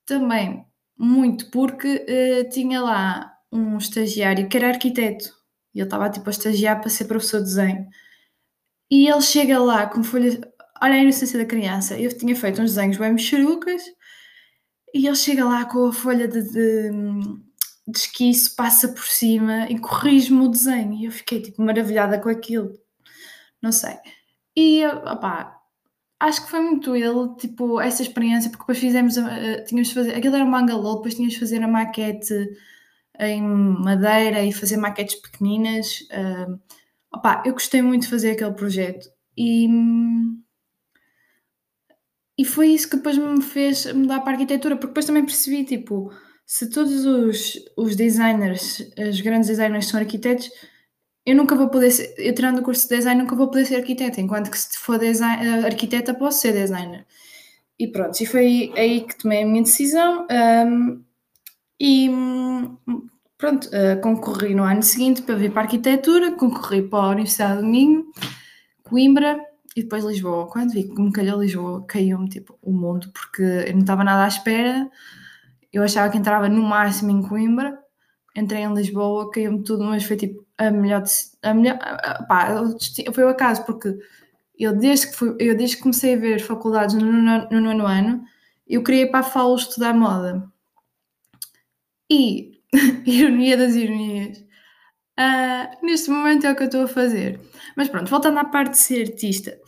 Também 0.05 0.65
muito, 0.97 1.51
porque 1.51 2.05
uh, 2.09 2.49
tinha 2.49 2.81
lá 2.81 3.31
um 3.51 3.77
estagiário 3.77 4.49
que 4.49 4.57
era 4.57 4.69
arquiteto. 4.69 5.29
E 5.75 5.79
ele 5.79 5.87
estava 5.87 6.09
tipo 6.09 6.27
a 6.29 6.31
estagiar 6.31 6.79
para 6.79 6.89
ser 6.89 7.05
professor 7.05 7.39
de 7.39 7.45
desenho. 7.45 7.87
E 8.89 9.07
ele 9.07 9.21
chega 9.21 9.59
lá 9.59 9.85
com 9.87 10.03
folhas. 10.03 10.39
Olha 10.81 10.95
a 10.95 10.99
inocência 10.99 11.37
da 11.37 11.45
criança. 11.45 11.99
Eu 11.99 12.15
tinha 12.17 12.35
feito 12.35 12.61
uns 12.61 12.73
desenhos 12.75 12.97
bem 12.97 13.11
mexerucas 13.13 13.83
e 14.93 15.05
ele 15.05 15.15
chega 15.15 15.45
lá 15.45 15.65
com 15.65 15.87
a 15.87 15.93
folha 15.93 16.27
de, 16.27 16.41
de, 16.41 16.91
de 17.87 17.97
esquiço, 17.99 18.55
passa 18.55 18.89
por 18.89 19.05
cima 19.05 19.67
e 19.69 19.79
corrige-me 19.79 20.41
o 20.41 20.49
desenho. 20.49 20.93
E 20.93 21.05
eu 21.05 21.11
fiquei 21.11 21.41
tipo 21.41 21.61
maravilhada 21.61 22.19
com 22.19 22.29
aquilo. 22.29 22.73
Não 23.61 23.71
sei. 23.71 23.95
E 24.55 24.85
opá, 24.85 25.57
acho 26.19 26.43
que 26.43 26.51
foi 26.51 26.59
muito 26.61 26.95
ele, 26.95 27.35
tipo, 27.37 27.79
essa 27.79 28.01
experiência, 28.01 28.49
porque 28.49 28.63
depois 28.63 28.79
fizemos, 28.79 29.15
tínhamos 29.67 29.89
de 29.89 29.93
fazer, 29.93 30.15
aquilo 30.15 30.35
era 30.35 30.45
um 30.45 30.51
bangalô, 30.51 30.95
depois 30.95 31.15
tínhamos 31.15 31.35
de 31.35 31.39
fazer 31.39 31.63
a 31.63 31.67
maquete 31.67 32.33
em 33.19 33.41
madeira 33.41 34.43
e 34.43 34.51
fazer 34.51 34.77
maquetes 34.77 35.15
pequeninas. 35.15 36.01
Uh, 36.11 36.59
opa, 37.13 37.43
eu 37.45 37.53
gostei 37.53 37.81
muito 37.81 38.03
de 38.03 38.09
fazer 38.09 38.31
aquele 38.31 38.53
projeto 38.53 39.09
e, 39.35 39.67
e 42.37 42.45
foi 42.45 42.69
isso 42.69 42.89
que 42.89 42.97
depois 42.97 43.17
me 43.17 43.41
fez 43.41 43.91
mudar 43.93 44.21
para 44.21 44.31
a 44.31 44.33
arquitetura, 44.33 44.75
porque 44.75 44.87
depois 44.87 45.05
também 45.05 45.25
percebi, 45.25 45.63
tipo, 45.63 46.11
se 46.47 46.69
todos 46.69 47.05
os, 47.05 47.59
os 47.75 47.95
designers, 47.97 48.89
os 48.97 49.19
grandes 49.19 49.49
designers 49.49 49.87
são 49.87 49.99
arquitetos, 49.99 50.49
eu 51.25 51.35
nunca 51.35 51.53
vou 51.55 51.67
poder 51.69 51.91
ser, 51.91 52.15
eu 52.17 52.33
tirando 52.33 52.59
o 52.59 52.63
curso 52.63 52.87
de 52.87 52.95
design, 52.95 53.21
nunca 53.21 53.35
vou 53.35 53.47
poder 53.49 53.65
ser 53.65 53.75
arquiteta, 53.75 54.21
enquanto 54.21 54.49
que 54.49 54.57
se 54.57 54.77
for 54.77 54.97
design, 54.97 55.45
eh, 55.45 55.65
arquiteta 55.65 56.13
posso 56.13 56.39
ser 56.39 56.53
designer. 56.53 57.05
E 57.77 57.87
pronto, 57.89 58.19
e 58.21 58.25
foi 58.25 58.71
aí 58.77 59.01
que 59.01 59.17
tomei 59.17 59.43
a 59.43 59.45
minha 59.45 59.61
decisão 59.61 60.25
um, 60.31 61.03
e 61.79 62.09
pronto, 63.37 63.67
uh, 63.67 64.01
concorri 64.01 64.55
no 64.55 64.63
ano 64.63 64.81
seguinte 64.81 65.21
para 65.21 65.35
vir 65.35 65.51
para 65.51 65.61
a 65.61 65.65
arquitetura, 65.65 66.31
concorri 66.31 66.81
para 66.81 66.99
a 66.99 67.09
Universidade 67.09 67.61
do 67.61 67.67
Minho, 67.67 68.05
Coimbra 68.83 69.37
e 69.75 69.83
depois 69.83 70.05
Lisboa. 70.05 70.47
Quando 70.47 70.71
vi 70.71 70.85
que 70.85 71.01
me 71.01 71.11
calhou 71.11 71.41
Lisboa, 71.41 71.85
caiu-me 71.85 72.29
tipo 72.29 72.57
o 72.61 72.71
mundo, 72.71 73.11
porque 73.13 73.43
eu 73.43 73.73
não 73.73 73.81
estava 73.81 74.03
nada 74.03 74.23
à 74.23 74.27
espera, 74.27 74.89
eu 75.71 75.83
achava 75.83 76.11
que 76.11 76.17
entrava 76.17 76.49
no 76.49 76.61
máximo 76.63 77.11
em 77.11 77.21
Coimbra, 77.21 77.77
entrei 78.35 78.61
em 78.63 78.73
Lisboa, 78.73 79.31
caiu-me 79.31 79.63
tudo, 79.63 79.83
mas 79.83 80.03
foi 80.03 80.17
tipo 80.17 80.45
a 80.57 80.71
melhor. 80.71 81.03
A 81.41 81.53
melhor 81.53 81.77
pá, 82.27 82.63
foi 83.13 83.23
o 83.23 83.29
acaso, 83.29 83.65
porque 83.65 83.97
eu 84.57 84.75
desde 84.75 85.07
que, 85.07 85.15
fui, 85.15 85.35
eu 85.39 85.55
desde 85.55 85.77
que 85.77 85.83
comecei 85.83 86.15
a 86.15 86.17
ver 86.17 86.39
faculdades 86.39 86.95
no, 86.95 87.11
no, 87.11 87.49
no 87.49 87.61
nono 87.61 87.85
ano, 87.85 88.23
eu 88.67 88.83
queria 88.83 89.03
ir 89.03 89.11
para 89.11 89.19
a 89.21 89.23
FAO 89.23 89.55
estudar 89.55 89.93
moda. 89.93 90.51
E, 92.09 92.61
ironia 93.05 93.57
das 93.57 93.75
ironias, 93.75 94.39
uh, 95.19 95.85
neste 95.85 96.09
momento 96.09 96.47
é 96.47 96.51
o 96.51 96.55
que 96.55 96.63
eu 96.63 96.67
estou 96.67 96.83
a 96.83 96.87
fazer. 96.87 97.39
Mas 97.75 97.89
pronto, 97.89 98.09
voltando 98.09 98.39
à 98.39 98.45
parte 98.45 98.71
de 98.71 98.77
ser 98.77 99.07
artista. 99.09 99.59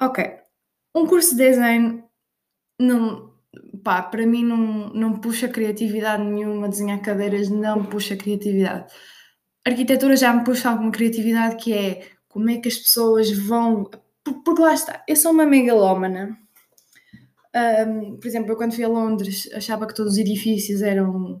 Ok, 0.00 0.24
um 0.94 1.06
curso 1.06 1.36
de 1.36 1.48
design 1.48 2.04
não, 2.78 3.25
pá, 3.82 4.02
para 4.02 4.26
mim 4.26 4.44
não, 4.44 4.88
não 4.90 5.18
puxa 5.18 5.48
criatividade 5.48 6.22
nenhuma, 6.22 6.68
desenhar 6.68 7.00
cadeiras 7.00 7.48
não 7.48 7.84
puxa 7.84 8.16
criatividade. 8.16 8.92
Arquitetura 9.64 10.16
já 10.16 10.32
me 10.32 10.44
puxa 10.44 10.70
alguma 10.70 10.90
criatividade 10.90 11.56
que 11.56 11.72
é 11.72 12.02
como 12.28 12.50
é 12.50 12.58
que 12.58 12.68
as 12.68 12.76
pessoas 12.76 13.30
vão. 13.30 13.90
Porque 14.44 14.60
lá 14.60 14.74
está, 14.74 15.02
eu 15.08 15.16
sou 15.16 15.32
uma 15.32 15.46
megalómana. 15.46 16.36
Um, 17.54 18.16
por 18.16 18.26
exemplo, 18.26 18.52
eu 18.52 18.56
quando 18.56 18.74
fui 18.74 18.84
a 18.84 18.88
Londres 18.88 19.48
achava 19.54 19.86
que 19.86 19.94
todos 19.94 20.12
os 20.12 20.18
edifícios 20.18 20.82
eram 20.82 21.40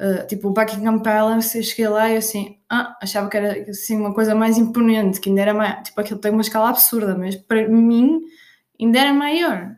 uh, 0.00 0.26
tipo 0.26 0.48
o 0.48 0.52
Buckingham 0.52 1.00
Palace. 1.00 1.58
Eu 1.58 1.64
cheguei 1.64 1.88
lá 1.88 2.10
e 2.10 2.16
assim, 2.16 2.58
ah, 2.70 2.96
achava 3.02 3.28
que 3.28 3.36
era 3.36 3.70
assim, 3.70 3.96
uma 3.96 4.14
coisa 4.14 4.34
mais 4.34 4.58
imponente, 4.58 5.20
que 5.20 5.28
ainda 5.28 5.42
era 5.42 5.54
mais. 5.54 5.88
Tipo, 5.88 6.00
aquilo 6.00 6.20
tem 6.20 6.32
uma 6.32 6.40
escala 6.40 6.70
absurda, 6.70 7.16
mas 7.16 7.36
para 7.36 7.68
mim 7.68 8.20
ainda 8.80 8.98
era 8.98 9.12
maior. 9.12 9.76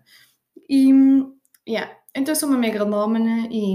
E 0.68 0.92
Yeah. 1.68 1.96
Então 2.14 2.32
eu 2.32 2.36
sou 2.36 2.48
uma 2.48 2.58
megalómana 2.58 3.48
e, 3.50 3.74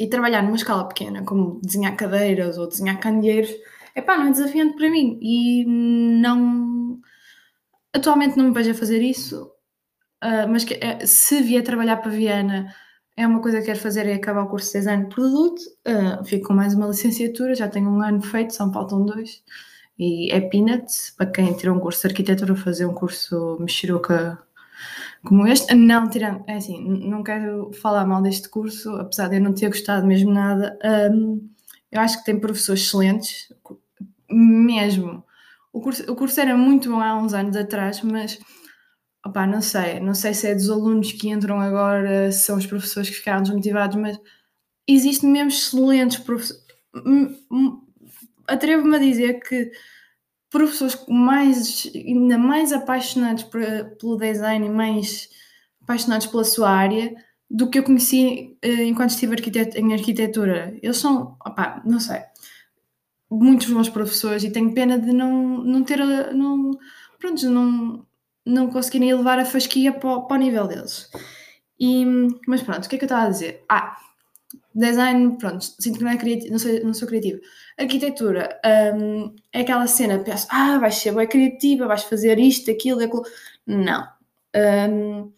e 0.00 0.08
trabalhar 0.08 0.42
numa 0.42 0.56
escala 0.56 0.88
pequena, 0.88 1.24
como 1.24 1.60
desenhar 1.62 1.96
cadeiras 1.96 2.58
ou 2.58 2.68
desenhar 2.68 2.98
candeeiros, 2.98 3.50
epá, 3.94 4.16
não 4.16 4.26
é 4.28 4.30
desafiante 4.30 4.76
para 4.76 4.90
mim. 4.90 5.18
E 5.22 5.64
não. 5.66 7.00
Atualmente 7.94 8.36
não 8.36 8.46
me 8.46 8.54
vejo 8.54 8.70
a 8.70 8.74
fazer 8.74 9.02
isso, 9.02 9.44
uh, 10.24 10.48
mas 10.48 10.64
que, 10.64 10.74
uh, 10.74 11.06
se 11.06 11.42
vier 11.42 11.62
trabalhar 11.62 11.98
para 11.98 12.10
Viana, 12.10 12.74
é 13.16 13.26
uma 13.26 13.42
coisa 13.42 13.58
que 13.60 13.66
quero 13.66 13.78
fazer 13.78 14.06
é 14.06 14.14
acabar 14.14 14.44
o 14.44 14.48
curso 14.48 14.72
de 14.72 14.78
design 14.78 15.04
de 15.04 15.14
produto. 15.14 15.60
Uh, 15.86 16.24
fico 16.24 16.48
com 16.48 16.54
mais 16.54 16.74
uma 16.74 16.86
licenciatura, 16.88 17.54
já 17.54 17.68
tenho 17.68 17.90
um 17.90 18.02
ano 18.02 18.22
feito, 18.22 18.54
só 18.54 18.66
me 18.66 18.72
faltam 18.72 19.04
dois. 19.04 19.42
E 19.98 20.32
é 20.32 20.40
peanuts 20.40 21.14
para 21.16 21.26
quem 21.30 21.52
tirou 21.54 21.76
um 21.76 21.80
curso 21.80 22.00
de 22.00 22.08
arquitetura, 22.08 22.56
fazer 22.56 22.86
um 22.86 22.94
curso 22.94 23.58
Michiruca 23.60 24.42
como 25.24 25.46
este. 25.46 25.74
Não, 25.74 26.08
tirando, 26.08 26.44
é 26.46 26.56
assim, 26.56 26.82
não 27.08 27.22
quero 27.22 27.70
falar 27.74 28.06
mal 28.06 28.22
deste 28.22 28.48
curso, 28.48 28.90
apesar 28.96 29.28
de 29.28 29.36
eu 29.36 29.40
não 29.40 29.54
ter 29.54 29.68
gostado 29.68 30.06
mesmo 30.06 30.32
nada. 30.32 30.78
Um, 31.12 31.48
eu 31.90 32.00
acho 32.00 32.18
que 32.18 32.24
tem 32.24 32.40
professores 32.40 32.82
excelentes, 32.82 33.52
mesmo. 34.30 35.24
O 35.72 35.80
curso, 35.80 36.10
o 36.10 36.16
curso 36.16 36.40
era 36.40 36.56
muito 36.56 36.90
bom 36.90 37.00
há 37.00 37.16
uns 37.16 37.34
anos 37.34 37.56
atrás, 37.56 38.02
mas 38.02 38.38
opá, 39.24 39.46
não 39.46 39.60
sei, 39.60 40.00
não 40.00 40.14
sei 40.14 40.34
se 40.34 40.48
é 40.48 40.54
dos 40.54 40.68
alunos 40.68 41.12
que 41.12 41.28
entram 41.28 41.60
agora, 41.60 42.30
se 42.32 42.44
são 42.44 42.56
os 42.56 42.66
professores 42.66 43.08
que 43.08 43.16
ficaram 43.16 43.42
desmotivados, 43.42 43.96
mas 43.96 44.18
existem 44.88 45.30
mesmo 45.30 45.48
excelentes 45.48 46.18
professores. 46.18 46.62
Atrevo-me 48.48 48.96
a 48.96 48.98
dizer 48.98 49.40
que 49.40 49.70
professores 50.52 51.02
mais, 51.08 51.90
ainda 51.94 52.36
mais 52.36 52.72
apaixonados 52.72 53.42
por, 53.44 53.62
pelo 53.98 54.18
design 54.18 54.66
e 54.66 54.70
mais 54.70 55.30
apaixonados 55.82 56.26
pela 56.26 56.44
sua 56.44 56.70
área 56.70 57.12
do 57.50 57.68
que 57.68 57.78
eu 57.78 57.82
conheci 57.82 58.56
uh, 58.64 58.82
enquanto 58.82 59.10
estive 59.10 59.34
arquiteto, 59.34 59.78
em 59.78 59.92
arquitetura. 59.92 60.78
Eles 60.82 60.98
são, 60.98 61.36
opá, 61.44 61.82
não 61.84 61.98
sei, 61.98 62.20
muitos 63.30 63.68
bons 63.68 63.88
professores 63.88 64.44
e 64.44 64.50
tenho 64.50 64.74
pena 64.74 64.98
de 64.98 65.12
não, 65.12 65.64
não 65.64 65.82
ter, 65.82 65.98
não, 66.34 66.70
pronto, 67.18 67.48
não, 67.48 68.06
não 68.44 68.70
conseguirem 68.70 69.10
elevar 69.10 69.38
a 69.38 69.44
fasquia 69.44 69.92
para, 69.92 70.20
para 70.20 70.36
o 70.36 70.38
nível 70.38 70.68
deles. 70.68 71.10
E, 71.80 72.04
mas 72.46 72.62
pronto, 72.62 72.84
o 72.84 72.88
que 72.88 72.96
é 72.96 72.98
que 72.98 73.04
eu 73.04 73.06
estava 73.06 73.26
a 73.26 73.30
dizer? 73.30 73.64
Ah, 73.68 73.96
Design, 74.74 75.36
pronto, 75.38 75.64
sinto 75.64 75.98
que 75.98 76.04
não, 76.04 76.10
é 76.10 76.16
criativo, 76.16 76.52
não, 76.52 76.58
sou, 76.58 76.84
não 76.84 76.94
sou 76.94 77.08
criativa. 77.08 77.40
Arquitetura 77.78 78.60
um, 78.96 79.34
é 79.52 79.60
aquela 79.60 79.86
cena, 79.86 80.18
penso, 80.18 80.46
ah, 80.50 80.78
vais 80.78 80.94
ser 80.96 81.14
bem 81.14 81.26
criativa, 81.26 81.86
vais 81.86 82.04
fazer 82.04 82.38
isto, 82.38 82.70
aquilo, 82.70 83.02
aquilo. 83.02 83.22
Não. 83.66 84.06
Um, 84.56 85.32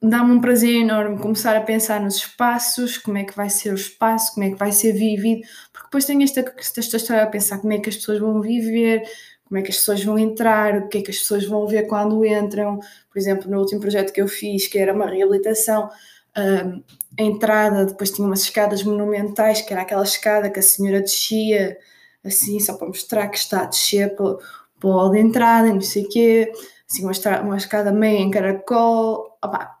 Dá-me 0.00 0.32
um 0.32 0.40
prazer 0.40 0.74
enorme 0.80 1.18
começar 1.18 1.56
a 1.56 1.60
pensar 1.60 2.00
nos 2.00 2.16
espaços, 2.16 2.96
como 2.96 3.18
é 3.18 3.24
que 3.24 3.36
vai 3.36 3.50
ser 3.50 3.72
o 3.72 3.74
espaço, 3.74 4.32
como 4.32 4.46
é 4.46 4.50
que 4.50 4.56
vai 4.56 4.72
ser 4.72 4.92
vivido, 4.92 5.42
porque 5.72 5.86
depois 5.86 6.04
tenho 6.04 6.22
esta, 6.22 6.40
esta 6.56 6.96
história 6.96 7.22
a 7.24 7.26
pensar 7.26 7.58
como 7.58 7.72
é 7.72 7.78
que 7.78 7.88
as 7.90 7.96
pessoas 7.96 8.20
vão 8.20 8.40
viver, 8.40 9.02
como 9.44 9.58
é 9.58 9.62
que 9.62 9.70
as 9.70 9.76
pessoas 9.76 10.02
vão 10.02 10.18
entrar, 10.18 10.76
o 10.78 10.88
que 10.88 10.98
é 10.98 11.02
que 11.02 11.10
as 11.10 11.18
pessoas 11.18 11.44
vão 11.44 11.66
ver 11.66 11.86
quando 11.86 12.24
entram. 12.24 12.78
Por 13.10 13.18
exemplo, 13.18 13.50
no 13.50 13.58
último 13.58 13.80
projeto 13.80 14.12
que 14.12 14.20
eu 14.20 14.28
fiz, 14.28 14.66
que 14.66 14.78
era 14.78 14.94
uma 14.94 15.06
reabilitação, 15.06 15.90
um, 16.36 16.82
a 17.18 17.22
entrada, 17.22 17.86
depois 17.86 18.10
tinha 18.10 18.26
umas 18.26 18.42
escadas 18.42 18.82
monumentais, 18.82 19.62
que 19.62 19.72
era 19.72 19.82
aquela 19.82 20.04
escada 20.04 20.50
que 20.50 20.58
a 20.58 20.62
senhora 20.62 21.00
descia, 21.00 21.78
assim, 22.24 22.60
só 22.60 22.76
para 22.76 22.88
mostrar 22.88 23.28
que 23.28 23.38
está 23.38 23.62
a 23.62 23.66
descer 23.66 24.14
para, 24.14 24.36
para 24.78 24.88
o 24.88 24.92
hall 24.92 25.10
de 25.10 25.18
entrada, 25.18 25.72
não 25.72 25.80
sei 25.80 26.04
o 26.04 26.08
quê, 26.08 26.52
assim, 26.88 27.04
uma, 27.04 27.40
uma 27.42 27.56
escada 27.56 27.90
meio 27.92 28.18
em 28.18 28.30
caracol, 28.30 29.38
opá, 29.42 29.78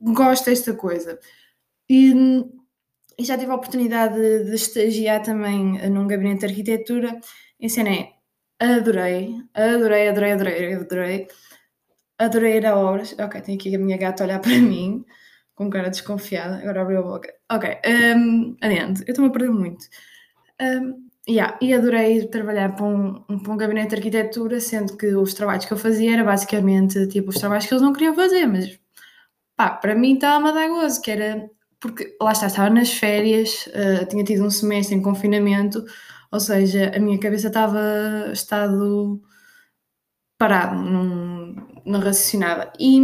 gosto 0.00 0.46
desta 0.46 0.74
coisa. 0.74 1.18
E, 1.88 2.12
e, 3.18 3.24
já 3.24 3.38
tive 3.38 3.50
a 3.52 3.54
oportunidade 3.56 4.14
de, 4.14 4.44
de 4.50 4.54
estagiar 4.54 5.22
também 5.22 5.88
num 5.90 6.06
gabinete 6.06 6.40
de 6.40 6.46
arquitetura, 6.46 7.18
ensinei, 7.60 8.10
adorei, 8.58 9.34
adorei, 9.54 10.08
adorei, 10.08 10.32
adorei, 10.32 10.74
adorei, 10.74 11.28
adorei 12.18 12.66
a 12.66 12.76
obras, 12.76 13.14
ok, 13.18 13.40
tenho 13.40 13.58
aqui 13.58 13.74
a 13.74 13.78
minha 13.78 13.96
gata 13.96 14.22
a 14.22 14.26
olhar 14.26 14.40
para 14.40 14.58
mim, 14.58 15.04
com 15.64 15.70
cara 15.70 15.90
desconfiada, 15.90 16.58
agora 16.58 16.82
abriu 16.82 16.98
a 17.00 17.02
boca. 17.02 17.32
Ok, 17.50 17.78
um, 18.16 18.56
adiante, 18.60 19.02
eu 19.02 19.12
estou-me 19.12 19.30
a 19.30 19.32
perder 19.32 19.50
muito. 19.50 19.86
Um, 20.60 21.08
yeah, 21.28 21.58
e 21.60 21.72
adorei 21.72 22.26
trabalhar 22.28 22.74
para 22.74 22.86
um, 22.86 23.22
para 23.42 23.52
um 23.52 23.56
gabinete 23.56 23.90
de 23.90 23.96
arquitetura, 23.96 24.60
sendo 24.60 24.96
que 24.96 25.14
os 25.14 25.34
trabalhos 25.34 25.64
que 25.64 25.72
eu 25.72 25.78
fazia 25.78 26.14
era 26.14 26.24
basicamente 26.24 27.06
tipo 27.08 27.30
os 27.30 27.38
trabalhos 27.38 27.66
que 27.66 27.74
eles 27.74 27.82
não 27.82 27.92
queriam 27.92 28.14
fazer, 28.14 28.46
mas 28.46 28.78
pá, 29.56 29.70
para 29.70 29.94
mim 29.94 30.14
estava 30.14 30.50
a 30.50 30.52
dar 30.52 30.68
gozo, 30.68 31.00
que 31.02 31.10
era 31.10 31.48
porque 31.80 32.16
lá 32.20 32.32
está, 32.32 32.46
estava 32.46 32.70
nas 32.70 32.92
férias, 32.92 33.66
uh, 33.68 34.06
tinha 34.08 34.24
tido 34.24 34.44
um 34.44 34.50
semestre 34.50 34.94
em 34.94 35.02
confinamento, 35.02 35.84
ou 36.30 36.40
seja, 36.40 36.92
a 36.94 37.00
minha 37.00 37.18
cabeça 37.18 37.48
estava 37.48 38.30
estado 38.32 39.20
parado, 40.38 40.76
não, 40.76 41.54
não 41.84 42.00
raciocinava. 42.00 42.72
E 42.78 43.00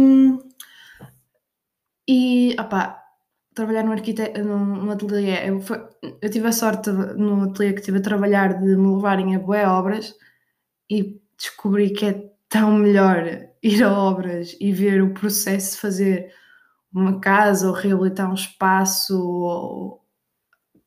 e, 2.11 2.55
opá, 2.59 3.03
trabalhar 3.53 3.83
num, 3.83 3.91
arquite... 3.91 4.33
num 4.39 4.89
ateliê, 4.89 5.47
eu, 5.47 5.61
foi... 5.61 5.79
eu 6.19 6.29
tive 6.31 6.47
a 6.47 6.51
sorte 6.51 6.89
no 6.89 7.43
ateliê 7.43 7.73
que 7.73 7.81
estive 7.81 7.99
a 7.99 8.01
trabalhar 8.01 8.59
de 8.59 8.75
me 8.75 8.95
levarem 8.95 9.35
a 9.35 9.39
boé 9.39 9.67
obras 9.67 10.15
e 10.89 11.21
descobri 11.37 11.91
que 11.91 12.05
é 12.07 12.31
tão 12.49 12.71
melhor 12.71 13.47
ir 13.61 13.83
a 13.83 13.93
obras 13.93 14.57
e 14.59 14.71
ver 14.71 15.03
o 15.03 15.13
processo 15.13 15.75
de 15.75 15.81
fazer 15.81 16.33
uma 16.91 17.19
casa 17.19 17.67
ou 17.67 17.73
reabilitar 17.73 18.31
um 18.31 18.33
espaço 18.33 19.15
ou 19.21 20.03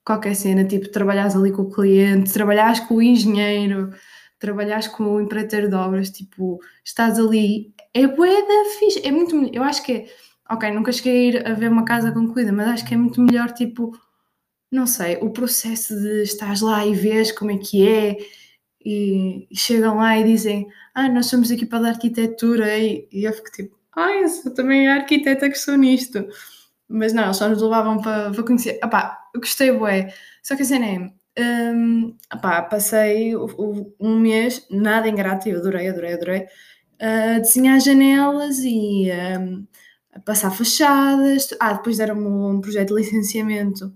qualquer 0.04 0.34
cena, 0.34 0.64
tipo, 0.64 0.90
trabalhares 0.90 1.36
ali 1.36 1.52
com 1.52 1.62
o 1.62 1.70
cliente, 1.70 2.32
trabalhares 2.32 2.80
com 2.80 2.96
o 2.96 3.02
engenheiro, 3.02 3.90
trabalhares 4.40 4.88
com 4.88 5.04
o 5.04 5.20
empreiteiro 5.20 5.68
de 5.68 5.76
obras, 5.76 6.10
tipo, 6.10 6.58
estás 6.84 7.16
ali, 7.16 7.72
é 7.94 8.08
bué 8.08 8.42
da 8.42 8.70
fixe, 8.80 9.06
é 9.06 9.12
muito 9.12 9.36
eu 9.54 9.62
acho 9.62 9.84
que 9.84 9.92
é, 9.92 10.06
ok, 10.50 10.70
nunca 10.70 10.92
cheguei 10.92 11.12
a 11.12 11.28
ir 11.28 11.48
a 11.48 11.54
ver 11.54 11.70
uma 11.70 11.84
casa 11.84 12.12
concluída, 12.12 12.52
mas 12.52 12.68
acho 12.68 12.86
que 12.86 12.94
é 12.94 12.96
muito 12.96 13.20
melhor, 13.20 13.52
tipo, 13.52 13.92
não 14.70 14.86
sei, 14.86 15.16
o 15.20 15.30
processo 15.30 15.94
de 16.00 16.22
estás 16.22 16.60
lá 16.60 16.84
e 16.86 16.94
vês 16.94 17.32
como 17.32 17.50
é 17.50 17.58
que 17.58 17.86
é, 17.86 18.16
e, 18.84 19.46
e 19.50 19.56
chegam 19.56 19.96
lá 19.98 20.18
e 20.18 20.24
dizem, 20.24 20.66
ah, 20.94 21.08
nós 21.08 21.26
somos 21.26 21.50
equipa 21.50 21.78
de 21.78 21.88
arquitetura, 21.88 22.78
e, 22.78 23.08
e 23.12 23.24
eu 23.24 23.32
fico 23.32 23.50
tipo, 23.50 23.76
ah, 23.96 24.12
eu 24.12 24.28
sou 24.28 24.52
também 24.54 24.88
arquiteta 24.88 25.48
que 25.50 25.58
sou 25.58 25.76
nisto. 25.76 26.26
Mas 26.88 27.12
não, 27.12 27.32
só 27.32 27.48
nos 27.48 27.62
levavam 27.62 28.00
para, 28.02 28.30
para 28.30 28.42
conhecer. 28.42 28.78
Opá, 28.84 29.18
eu 29.34 29.40
gostei, 29.40 29.72
bué. 29.72 30.12
Só 30.42 30.56
que 30.56 30.62
a 30.62 30.64
cena 30.64 30.86
é, 30.86 31.72
um, 31.72 32.16
passei 32.70 33.34
um 33.36 34.18
mês, 34.18 34.66
nada 34.70 35.08
ingrato, 35.08 35.48
eu 35.48 35.58
adorei, 35.58 35.88
adorei, 35.88 36.14
adorei, 36.14 36.46
a 37.00 37.38
desenhar 37.38 37.80
janelas 37.80 38.58
e 38.58 39.10
um, 39.40 39.66
passar 40.20 40.50
fachadas. 40.50 41.48
Ah, 41.60 41.74
depois 41.74 41.98
deram-me 41.98 42.26
um 42.26 42.60
projeto 42.60 42.88
de 42.88 43.02
licenciamento 43.02 43.92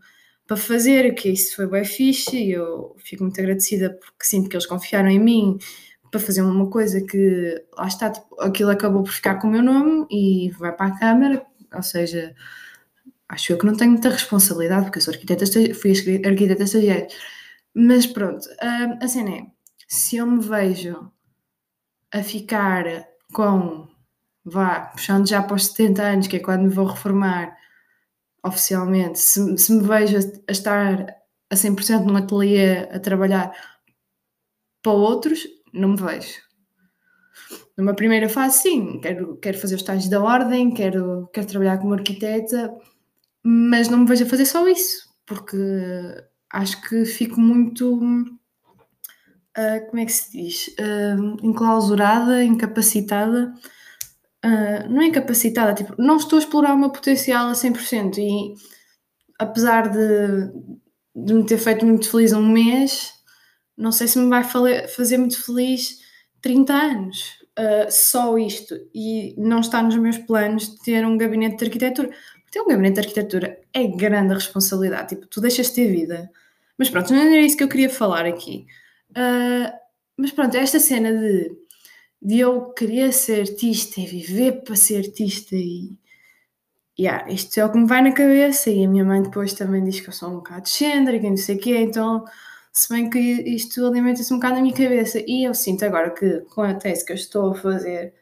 para 0.46 0.56
fazer, 0.56 1.14
que 1.14 1.28
isso 1.30 1.56
foi 1.56 1.66
bem 1.66 1.84
fixe 1.84 2.36
e 2.36 2.52
eu 2.52 2.94
fico 2.98 3.24
muito 3.24 3.40
agradecida 3.40 3.90
porque 3.90 4.24
sinto 4.24 4.48
que 4.48 4.56
eles 4.56 4.66
confiaram 4.66 5.08
em 5.08 5.18
mim 5.18 5.58
para 6.10 6.20
fazer 6.20 6.42
uma 6.42 6.70
coisa 6.70 7.00
que, 7.00 7.64
lá 7.76 7.86
está, 7.88 8.10
tipo, 8.10 8.40
aquilo 8.40 8.70
acabou 8.70 9.02
por 9.02 9.12
ficar 9.12 9.36
com 9.36 9.48
o 9.48 9.50
meu 9.50 9.62
nome 9.62 10.06
e 10.10 10.50
vai 10.58 10.72
para 10.72 10.86
a 10.86 10.98
Câmara, 10.98 11.44
ou 11.74 11.82
seja, 11.82 12.34
acho 13.28 13.52
eu 13.52 13.58
que 13.58 13.66
não 13.66 13.76
tenho 13.76 13.92
muita 13.92 14.08
responsabilidade, 14.08 14.84
porque 14.84 14.98
eu 14.98 15.02
sou 15.02 15.12
arquiteta, 15.14 15.44
fui 15.74 15.92
arquiteta 16.24 16.62
estagiária. 16.62 17.08
Mas 17.74 18.06
pronto, 18.06 18.46
hum, 18.62 18.98
a 19.02 19.08
cena 19.08 19.30
é, 19.30 19.46
se 19.88 20.16
eu 20.16 20.26
me 20.26 20.40
vejo 20.40 21.10
a 22.12 22.22
ficar 22.22 22.84
com, 23.32 23.88
vá, 24.46 24.92
puxando 24.92 25.28
já 25.28 25.42
para 25.42 25.56
os 25.56 25.66
70 25.66 26.02
anos, 26.02 26.26
que 26.28 26.36
é 26.36 26.40
quando 26.40 26.62
me 26.62 26.68
vou 26.68 26.86
reformar 26.86 27.56
oficialmente, 28.44 29.18
se, 29.18 29.58
se 29.58 29.72
me 29.72 29.82
vejo 29.82 30.16
a, 30.16 30.52
estar 30.52 31.06
a 31.50 31.54
100% 31.54 32.04
num 32.04 32.16
ateliê 32.16 32.88
a 32.90 33.00
trabalhar 33.00 33.52
para 34.80 34.92
outros, 34.92 35.40
não 35.72 35.88
me 35.90 35.96
vejo. 35.96 36.46
Numa 37.76 37.92
primeira 37.94 38.28
fase, 38.28 38.62
sim, 38.62 39.00
quero, 39.00 39.36
quero 39.38 39.58
fazer 39.58 39.74
os 39.74 39.80
estágios 39.80 40.08
da 40.08 40.22
ordem, 40.22 40.72
quero, 40.72 41.28
quero 41.32 41.46
trabalhar 41.46 41.78
como 41.78 41.94
arquiteta, 41.94 42.72
mas 43.42 43.88
não 43.88 43.98
me 43.98 44.06
vejo 44.06 44.24
a 44.24 44.28
fazer 44.28 44.46
só 44.46 44.66
isso, 44.68 45.08
porque 45.26 45.56
acho 46.52 46.80
que 46.82 47.04
fico 47.04 47.40
muito. 47.40 47.96
Uh, 49.58 49.86
como 49.88 50.00
é 50.00 50.06
que 50.06 50.12
se 50.12 50.30
diz? 50.32 50.68
Uh, 50.78 51.36
enclausurada, 51.44 52.44
incapacitada. 52.44 53.52
Uh, 54.44 54.88
não 54.88 55.02
é 55.02 55.06
incapacitada, 55.06 55.74
tipo, 55.74 55.94
não 56.00 56.16
estou 56.16 56.36
a 56.36 56.40
explorar 56.40 56.74
o 56.74 56.78
meu 56.78 56.90
potencial 56.90 57.48
a 57.48 57.52
100% 57.52 58.18
e 58.18 58.54
apesar 59.38 59.88
de, 59.88 60.52
de 61.14 61.34
me 61.34 61.44
ter 61.44 61.58
feito 61.58 61.84
muito 61.84 62.08
feliz 62.10 62.32
um 62.32 62.46
mês, 62.46 63.12
não 63.76 63.92
sei 63.92 64.06
se 64.08 64.18
me 64.18 64.28
vai 64.28 64.44
fazer 64.44 65.18
muito 65.18 65.42
feliz 65.44 65.98
30 66.40 66.72
anos. 66.72 67.46
Uh, 67.58 67.90
só 67.90 68.36
isto. 68.38 68.74
E 68.94 69.34
não 69.38 69.60
está 69.60 69.82
nos 69.82 69.96
meus 69.96 70.18
planos 70.18 70.68
ter 70.80 71.04
um 71.06 71.16
gabinete 71.16 71.56
de 71.56 71.64
arquitetura. 71.64 72.10
Ter 72.50 72.60
um 72.60 72.68
gabinete 72.68 72.94
de 72.94 73.00
arquitetura 73.00 73.58
é 73.72 73.86
grande 73.86 74.34
responsabilidade. 74.34 75.10
Tipo, 75.10 75.26
tu 75.26 75.40
deixas 75.40 75.68
de 75.68 75.74
ter 75.74 75.90
vida. 75.90 76.30
Mas 76.78 76.90
pronto, 76.90 77.12
não 77.12 77.20
era 77.20 77.40
isso 77.40 77.56
que 77.56 77.64
eu 77.64 77.68
queria 77.68 77.90
falar 77.90 78.26
aqui. 78.26 78.66
Uh, 79.10 79.72
mas 80.16 80.30
pronto, 80.30 80.56
esta 80.56 80.78
cena 80.78 81.12
de, 81.12 81.50
de 82.26 82.40
eu 82.40 82.70
querer 82.72 83.12
ser 83.12 83.40
artista 83.42 84.00
e 84.00 84.06
viver 84.06 84.62
para 84.64 84.76
ser 84.76 84.98
artista 84.98 85.54
e. 85.54 85.96
Yeah, 86.98 87.30
isto 87.30 87.60
é 87.60 87.64
o 87.64 87.70
que 87.70 87.78
me 87.78 87.86
vai 87.86 88.02
na 88.02 88.12
cabeça. 88.12 88.70
E 88.70 88.84
a 88.84 88.88
minha 88.88 89.04
mãe 89.04 89.22
depois 89.22 89.52
também 89.52 89.84
diz 89.84 90.00
que 90.00 90.08
eu 90.08 90.12
sou 90.12 90.30
um 90.30 90.36
bocado 90.36 90.66
excêntrica 90.66 91.26
e 91.26 91.30
não 91.30 91.36
sei 91.36 91.56
o 91.56 91.58
quê. 91.58 91.76
Então 91.78 92.24
se 92.76 92.90
bem 92.90 93.08
que 93.08 93.18
isto 93.18 93.86
alimenta-se 93.86 94.30
um 94.34 94.36
bocado 94.36 94.56
na 94.56 94.60
minha 94.60 94.74
cabeça. 94.74 95.18
E 95.26 95.44
eu 95.44 95.54
sinto 95.54 95.82
agora 95.82 96.10
que 96.10 96.40
com 96.54 96.60
a 96.60 96.74
tese 96.74 97.06
que 97.06 97.12
eu 97.12 97.16
estou 97.16 97.52
a 97.52 97.54
fazer, 97.54 98.12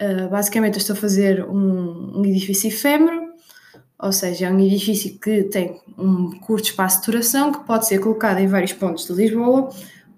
uh, 0.00 0.30
basicamente 0.30 0.74
eu 0.74 0.78
estou 0.78 0.96
a 0.96 0.98
fazer 0.98 1.44
um, 1.44 2.20
um, 2.20 2.24
edifício 2.24 2.68
efêmero, 2.68 3.34
ou 3.98 4.12
seja, 4.12 4.46
é 4.46 4.50
um 4.50 4.58
edifício 4.58 5.18
que 5.18 5.44
tem 5.44 5.78
um 5.98 6.38
curto 6.40 6.64
espaço 6.70 7.00
de 7.00 7.06
duração 7.06 7.52
que 7.52 7.66
pode 7.66 7.86
ser 7.86 7.98
colocado 7.98 8.38
em 8.38 8.46
vários 8.46 8.72
pontos 8.72 9.06
de 9.06 9.12
Lisboa 9.12 9.68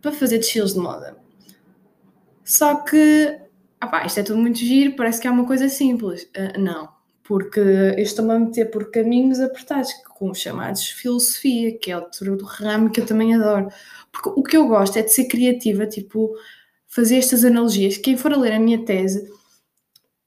para 0.01 0.13
fazer 0.13 0.39
desfiles 0.39 0.75
de 0.75 0.79
moda. 0.79 1.16
Só 2.47 2.77
que, 2.77 3.39
ah 3.81 4.07
isto 4.07 4.21
é 4.21 4.23
tudo 4.23 4.39
muito 4.39 4.59
giro, 4.59 4.97
parece 4.97 5.21
que 5.21 5.29
é 5.29 5.31
uma 5.31 5.47
coisa 5.47 5.69
simples. 5.69 6.23
Uh, 6.25 6.59
não 6.59 6.97
porque 7.27 7.59
eu 7.59 7.99
estou-me 7.99 8.33
a 8.33 8.39
meter 8.39 8.71
por 8.71 8.91
caminhos 8.91 9.41
apertados, 9.41 9.93
com 10.15 10.31
os 10.31 10.39
chamados 10.39 10.87
filosofia, 10.87 11.77
que 11.77 11.91
é 11.91 11.99
outro 11.99 12.39
ramo 12.45 12.91
que 12.91 13.01
eu 13.01 13.07
também 13.07 13.35
adoro. 13.35 13.69
Porque 14.13 14.29
o 14.29 14.43
que 14.43 14.57
eu 14.57 14.69
gosto 14.69 14.97
é 14.97 15.03
de 15.03 15.13
ser 15.13 15.27
criativa, 15.27 15.87
tipo, 15.87 16.35
fazer 16.87 17.17
estas 17.17 17.45
analogias. 17.45 17.97
Quem 17.97 18.17
for 18.17 18.33
a 18.33 18.37
ler 18.37 18.53
a 18.53 18.61
minha 18.61 18.85
tese 18.85 19.29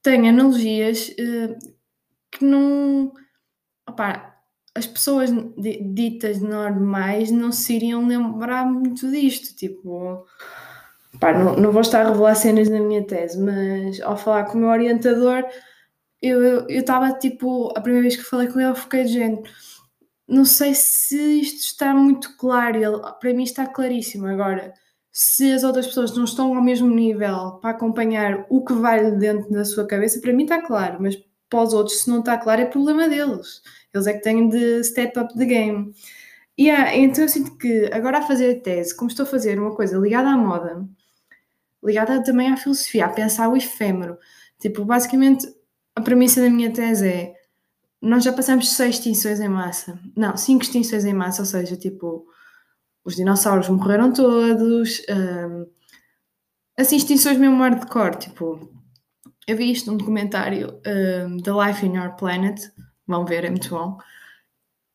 tem 0.02 0.28
analogias 0.30 1.10
uh, 1.10 1.74
que 2.32 2.44
não. 2.44 3.14
Opá, 3.88 4.38
as 4.76 4.86
pessoas 4.86 5.32
ditas 5.58 6.40
normais 6.42 7.32
não 7.32 7.52
se 7.52 7.76
iriam 7.76 8.06
lembrar 8.06 8.66
muito 8.66 9.10
disto. 9.10 9.56
Tipo, 9.56 10.26
opá, 11.16 11.34
não, 11.34 11.56
não 11.56 11.72
vou 11.72 11.82
estar 11.82 12.06
a 12.06 12.10
revelar 12.10 12.36
cenas 12.36 12.70
na 12.70 12.80
minha 12.80 13.04
tese, 13.04 13.40
mas 13.40 14.00
ao 14.02 14.18
falar 14.18 14.46
com 14.46 14.58
o 14.58 14.62
meu 14.62 14.70
orientador 14.70 15.46
eu 16.22 16.68
estava 16.68 17.14
tipo, 17.14 17.72
a 17.76 17.82
primeira 17.82 18.04
vez 18.04 18.18
que 18.18 18.24
falei 18.24 18.48
com 18.48 18.60
ele, 18.60 18.70
eu 18.70 18.76
fiquei 18.76 19.04
de 19.04 19.14
género. 19.14 19.44
Não 20.28 20.46
sei 20.46 20.74
se 20.76 21.42
isto 21.42 21.60
está 21.60 21.94
muito 21.94 22.38
claro, 22.38 22.78
ele, 22.78 23.00
para 23.20 23.34
mim 23.34 23.44
está 23.44 23.66
claríssimo. 23.66 24.28
Agora, 24.28 24.74
se 25.12 25.52
as 25.52 25.64
outras 25.64 25.88
pessoas 25.88 26.16
não 26.16 26.26
estão 26.26 26.56
ao 26.56 26.64
mesmo 26.64 26.90
nível 26.90 27.54
para 27.62 27.72
acompanhar 27.72 28.46
o 28.50 28.64
que 28.64 28.74
vai 28.74 29.12
dentro 29.12 29.52
da 29.52 29.66
sua 29.66 29.88
cabeça, 29.88 30.22
para 30.22 30.34
mim 30.34 30.44
está 30.44 30.62
claro, 30.62 30.98
mas 31.02 31.16
para 31.50 31.64
os 31.64 31.74
outros, 31.74 32.02
se 32.02 32.10
não 32.10 32.20
está 32.20 32.38
claro, 32.38 32.62
é 32.62 32.66
problema 32.66 33.10
deles. 33.10 33.62
Eles 33.94 34.08
é 34.08 34.14
que 34.14 34.22
têm 34.22 34.50
de 34.50 34.84
step 34.84 35.18
up 35.20 35.34
the 35.36 35.46
game. 35.46 35.94
E 36.58 36.66
yeah, 36.66 36.96
então 36.96 37.24
eu 37.24 37.30
sinto 37.30 37.58
que 37.58 37.90
agora 37.94 38.20
a 38.20 38.22
fazer 38.22 38.58
a 38.58 38.62
tese, 38.62 38.96
como 38.96 39.10
estou 39.10 39.24
a 39.24 39.28
fazer 39.28 39.60
uma 39.60 39.76
coisa 39.76 39.98
ligada 39.98 40.30
à 40.30 40.38
moda, 40.38 40.86
ligada 41.84 42.24
também 42.24 42.52
à 42.52 42.58
filosofia, 42.58 43.06
a 43.06 43.10
pensar 43.10 43.50
o 43.50 43.56
efêmero, 43.56 44.18
tipo, 44.60 44.84
basicamente 44.86 45.48
a 45.96 46.02
premissa 46.02 46.42
da 46.42 46.50
minha 46.50 46.72
tese 46.72 47.08
é 47.08 47.40
nós 48.02 48.24
já 48.24 48.32
passamos 48.32 48.70
seis 48.70 48.96
extinções 48.96 49.40
em 49.40 49.50
massa. 49.50 50.00
Não, 50.16 50.38
cinco 50.38 50.64
extinções 50.64 51.04
em 51.04 51.14
massa, 51.14 51.42
ou 51.42 51.46
seja, 51.46 51.76
tipo, 51.76 52.26
os 53.04 53.16
dinossauros 53.16 53.68
morreram 53.70 54.14
todos. 54.14 55.02
Um, 55.10 55.68
assim, 56.78 56.96
extinções 56.96 57.38
mesmo 57.38 57.88
cor, 57.88 58.16
tipo, 58.16 58.72
eu 59.48 59.58
vi 59.58 59.72
isto 59.72 59.92
num 59.92 59.98
documentário 59.98 60.80
um, 61.28 61.38
The 61.38 61.52
Life 61.52 61.86
in 61.86 61.98
Our 61.98 62.16
Planet, 62.16 62.62
vão 63.06 63.26
ver, 63.26 63.44
é 63.44 63.50
muito 63.50 63.70
bom. 63.70 63.98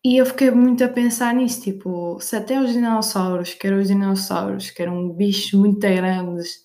E 0.03 0.19
eu 0.19 0.27
fiquei 0.27 0.51
muito 0.51 0.85
a 0.85 0.89
pensar 0.89 1.35
nisso, 1.35 1.63
tipo, 1.63 2.19
se 2.21 2.37
até 2.37 2.61
os 2.61 2.73
dinossauros, 2.73 3.55
que 3.55 3.67
eram 3.67 3.81
os 3.81 3.89
dinossauros, 3.89 4.71
que 4.71 4.83
eram 4.83 5.11
bichos 5.11 5.53
muito 5.53 5.81
grandes, 5.81 6.64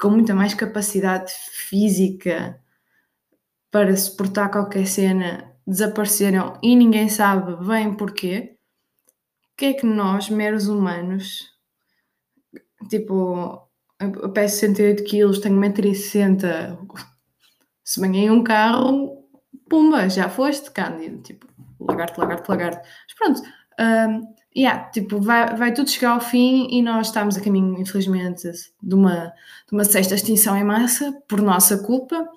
com 0.00 0.10
muita 0.10 0.34
mais 0.34 0.54
capacidade 0.54 1.32
física, 1.32 2.60
para 3.70 3.96
suportar 3.96 4.50
qualquer 4.50 4.86
cena 4.86 5.52
desapareceram 5.66 6.58
e 6.62 6.76
ninguém 6.76 7.08
sabe 7.08 7.56
bem 7.66 7.94
porquê, 7.94 8.56
o 9.52 9.56
que 9.56 9.64
é 9.66 9.72
que 9.72 9.86
nós, 9.86 10.28
meros 10.28 10.68
humanos, 10.68 11.50
tipo, 12.88 13.68
eu 14.00 14.30
peço 14.32 14.58
68 14.60 15.04
quilos, 15.04 15.38
tenho 15.38 15.58
1,60m, 15.60 16.86
se 17.82 18.00
banhei 18.00 18.30
um 18.30 18.42
carro, 18.44 19.24
pumba, 19.68 20.08
já 20.08 20.28
foste, 20.28 20.70
Cândido, 20.70 21.20
tipo, 21.22 21.46
lagarto, 21.80 22.20
lagarto, 22.20 22.50
lagarto. 22.50 22.88
Mas 23.06 23.14
pronto, 23.18 23.42
um, 23.80 24.33
yeah, 24.56 24.84
tipo, 24.90 25.20
vai, 25.20 25.56
vai 25.56 25.72
tudo 25.72 25.90
chegar 25.90 26.12
ao 26.12 26.20
fim 26.20 26.68
e 26.70 26.82
nós 26.82 27.08
estamos 27.08 27.36
a 27.36 27.40
caminho, 27.40 27.80
infelizmente, 27.80 28.50
de 28.82 28.94
uma, 28.94 29.32
de 29.66 29.72
uma 29.72 29.84
sexta 29.84 30.14
extinção 30.14 30.56
em 30.56 30.64
massa, 30.64 31.12
por 31.28 31.40
nossa 31.40 31.78
culpa, 31.78 32.28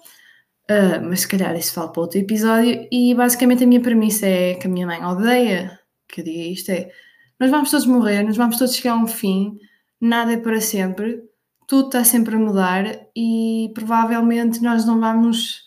Uh, 0.70 1.00
mas 1.02 1.22
se 1.22 1.30
calhar 1.30 1.56
isso 1.56 1.74
fala 1.74 1.90
para 1.90 2.02
outro 2.02 2.20
episódio. 2.20 2.90
E 2.92 3.16
basicamente 3.16 3.64
a 3.64 3.68
minha 3.68 3.82
premissa 3.82 4.26
é 4.28 4.54
que 4.54 4.68
a 4.68 4.70
minha 4.70 4.86
mãe 4.86 5.02
odeia 5.02 5.80
que 6.08 6.22
eu 6.22 6.26
diga 6.26 6.42
isto: 6.42 6.70
é 6.72 6.92
nós 7.40 7.50
vamos 7.52 7.72
todos 7.72 7.86
morrer, 7.86 8.24
nós 8.24 8.38
vamos 8.38 8.58
todos 8.58 8.76
chegar 8.76 8.94
a 8.94 8.98
um 8.98 9.08
fim, 9.08 9.60
nada 10.02 10.34
é 10.34 10.38
para 10.38 10.60
sempre, 10.62 11.24
tudo 11.68 11.88
está 11.88 12.04
sempre 12.04 12.36
a 12.36 12.40
mudar 12.40 12.86
e 13.16 13.72
provavelmente 13.76 14.62
nós 14.62 14.86
não 14.86 15.00
vamos 15.00 15.66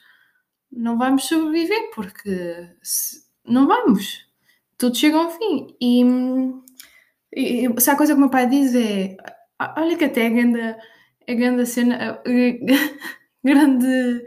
não 0.73 0.99
vamos 0.99 1.25
sobreviver 1.25 1.91
porque 1.95 2.71
se, 2.83 3.25
não 3.45 3.67
vamos. 3.67 4.30
Tudo 4.81 4.97
chega 4.97 5.19
a 5.19 5.27
um 5.27 5.31
fim. 5.31 5.77
E, 5.79 6.03
e 7.33 7.81
se 7.81 7.91
a 7.91 7.97
coisa 7.97 8.15
que 8.15 8.17
o 8.17 8.21
meu 8.21 8.31
pai 8.31 8.49
diz 8.49 8.75
é 8.75 9.15
olha 9.77 9.95
que 9.95 10.05
até 10.05 10.27
a 10.27 10.31
grande, 10.31 10.61
a 11.29 11.35
grande 11.35 11.67
cena 11.67 12.23
grande. 13.45 14.25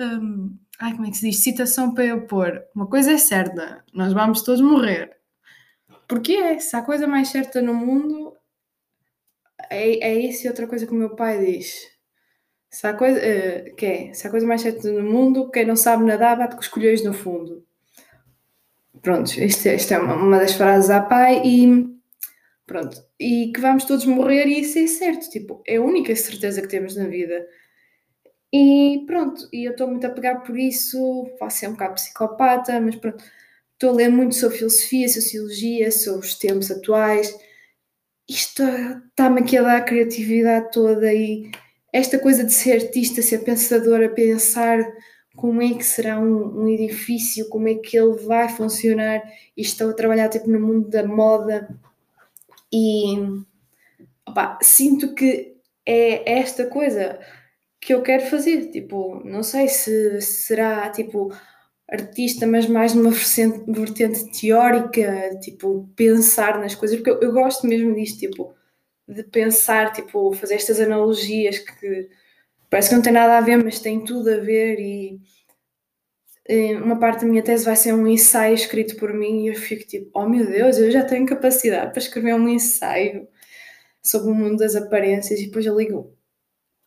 Um, 0.00 0.58
ai, 0.80 0.92
como 0.92 1.06
é 1.06 1.10
que 1.10 1.18
se 1.18 1.28
diz? 1.28 1.42
Citação 1.42 1.92
para 1.92 2.06
eu 2.06 2.26
pôr. 2.26 2.64
Uma 2.74 2.88
coisa 2.88 3.12
é 3.12 3.18
certa, 3.18 3.84
nós 3.92 4.14
vamos 4.14 4.42
todos 4.42 4.62
morrer. 4.62 5.18
Porque 6.08 6.32
é, 6.32 6.58
se 6.58 6.74
há 6.74 6.82
coisa 6.82 7.06
mais 7.06 7.28
certa 7.28 7.60
no 7.60 7.74
mundo, 7.74 8.34
é, 9.68 10.08
é 10.08 10.14
isso 10.14 10.46
e 10.46 10.48
outra 10.48 10.66
coisa 10.66 10.86
que 10.86 10.92
o 10.92 10.96
meu 10.96 11.14
pai 11.14 11.44
diz. 11.44 11.86
Se 12.70 12.86
há 12.86 12.94
coisa, 12.94 13.20
uh, 13.20 13.76
que 13.76 13.84
é, 13.84 14.14
se 14.14 14.26
há 14.26 14.30
coisa 14.30 14.46
mais 14.46 14.62
certa 14.62 14.90
no 14.90 15.02
mundo, 15.02 15.50
quem 15.50 15.66
não 15.66 15.76
sabe 15.76 16.04
nadar 16.04 16.38
bate 16.38 16.54
com 16.54 16.62
os 16.62 16.68
colhões 16.68 17.04
no 17.04 17.12
fundo. 17.12 17.66
Pronto, 19.02 19.30
isto, 19.40 19.68
isto 19.68 19.94
é 19.94 19.98
uma, 19.98 20.14
uma 20.14 20.38
das 20.38 20.54
frases 20.54 20.90
à 20.90 21.00
pai 21.00 21.42
e 21.44 21.88
pronto. 22.66 23.02
E 23.18 23.50
que 23.52 23.60
vamos 23.60 23.84
todos 23.84 24.04
morrer 24.04 24.46
e 24.46 24.60
isso 24.60 24.78
é 24.78 24.86
certo, 24.86 25.30
tipo, 25.30 25.62
é 25.66 25.76
a 25.76 25.82
única 25.82 26.14
certeza 26.14 26.62
que 26.62 26.68
temos 26.68 26.96
na 26.96 27.06
vida. 27.06 27.46
E 28.52 29.04
pronto, 29.06 29.48
e 29.52 29.64
eu 29.64 29.72
estou 29.72 29.88
muito 29.88 30.06
a 30.06 30.10
pegar 30.10 30.40
por 30.40 30.58
isso, 30.58 31.26
posso 31.38 31.58
ser 31.58 31.68
um 31.68 31.72
bocado 31.72 31.94
psicopata, 31.94 32.80
mas 32.80 32.96
pronto, 32.96 33.24
estou 33.74 33.90
a 33.90 33.92
ler 33.94 34.08
muito 34.10 34.34
sobre 34.34 34.58
filosofia, 34.58 35.08
sociologia, 35.08 35.90
sobre 35.92 36.26
os 36.26 36.34
tempos 36.34 36.70
atuais. 36.70 37.36
Isto 38.28 38.62
está-me 38.62 39.40
aqui 39.40 39.56
a 39.56 39.62
dar 39.62 39.76
a 39.78 39.82
criatividade 39.82 40.70
toda 40.72 41.12
e 41.12 41.50
esta 41.92 42.18
coisa 42.18 42.44
de 42.44 42.52
ser 42.52 42.84
artista, 42.84 43.22
ser 43.22 43.38
pensadora, 43.44 44.08
pensar 44.08 44.80
como 45.40 45.62
é 45.62 45.72
que 45.72 45.82
será 45.82 46.20
um, 46.20 46.64
um, 46.64 46.68
edifício, 46.68 47.48
como 47.48 47.66
é 47.66 47.74
que 47.74 47.98
ele 47.98 48.12
vai 48.26 48.46
funcionar. 48.50 49.22
E 49.56 49.62
estou 49.62 49.88
a 49.88 49.94
trabalhar 49.94 50.28
tipo, 50.28 50.50
no 50.50 50.60
mundo 50.60 50.90
da 50.90 51.02
moda 51.02 51.66
e 52.70 53.16
opa, 54.28 54.58
sinto 54.60 55.14
que 55.14 55.56
é 55.86 56.40
esta 56.40 56.66
coisa 56.66 57.18
que 57.80 57.94
eu 57.94 58.02
quero 58.02 58.26
fazer. 58.26 58.70
Tipo, 58.70 59.22
não 59.24 59.42
sei 59.42 59.66
se 59.66 60.20
será 60.20 60.90
tipo 60.90 61.32
artista, 61.90 62.46
mas 62.46 62.66
mais 62.66 62.92
numa 62.92 63.10
vertente 63.10 64.30
teórica, 64.38 65.38
tipo, 65.40 65.88
pensar 65.96 66.58
nas 66.58 66.74
coisas, 66.74 66.98
porque 66.98 67.10
eu, 67.10 67.20
eu 67.20 67.32
gosto 67.32 67.66
mesmo 67.66 67.94
disto, 67.94 68.18
tipo, 68.18 68.54
de 69.08 69.22
pensar, 69.24 69.90
tipo, 69.92 70.34
fazer 70.34 70.56
estas 70.56 70.80
analogias 70.80 71.58
que 71.58 72.10
parece 72.70 72.88
que 72.90 72.94
não 72.94 73.02
tem 73.02 73.12
nada 73.12 73.38
a 73.38 73.40
ver, 73.40 73.62
mas 73.62 73.80
tem 73.80 74.04
tudo 74.04 74.30
a 74.30 74.36
ver 74.38 74.78
e 74.80 75.20
uma 76.82 76.98
parte 76.98 77.20
da 77.20 77.26
minha 77.28 77.42
tese 77.42 77.64
vai 77.64 77.76
ser 77.76 77.92
um 77.94 78.06
ensaio 78.06 78.54
escrito 78.54 78.96
por 78.96 79.12
mim 79.12 79.44
e 79.44 79.48
eu 79.48 79.54
fico 79.54 79.86
tipo, 79.86 80.10
oh 80.14 80.28
meu 80.28 80.46
Deus, 80.46 80.78
eu 80.78 80.90
já 80.90 81.04
tenho 81.04 81.26
capacidade 81.26 81.92
para 81.92 82.00
escrever 82.00 82.34
um 82.34 82.48
ensaio 82.48 83.28
sobre 84.02 84.32
o 84.32 84.34
mundo 84.34 84.58
das 84.58 84.74
aparências 84.76 85.40
e 85.40 85.46
depois 85.46 85.66
eu 85.66 85.76
ligo, 85.78 86.16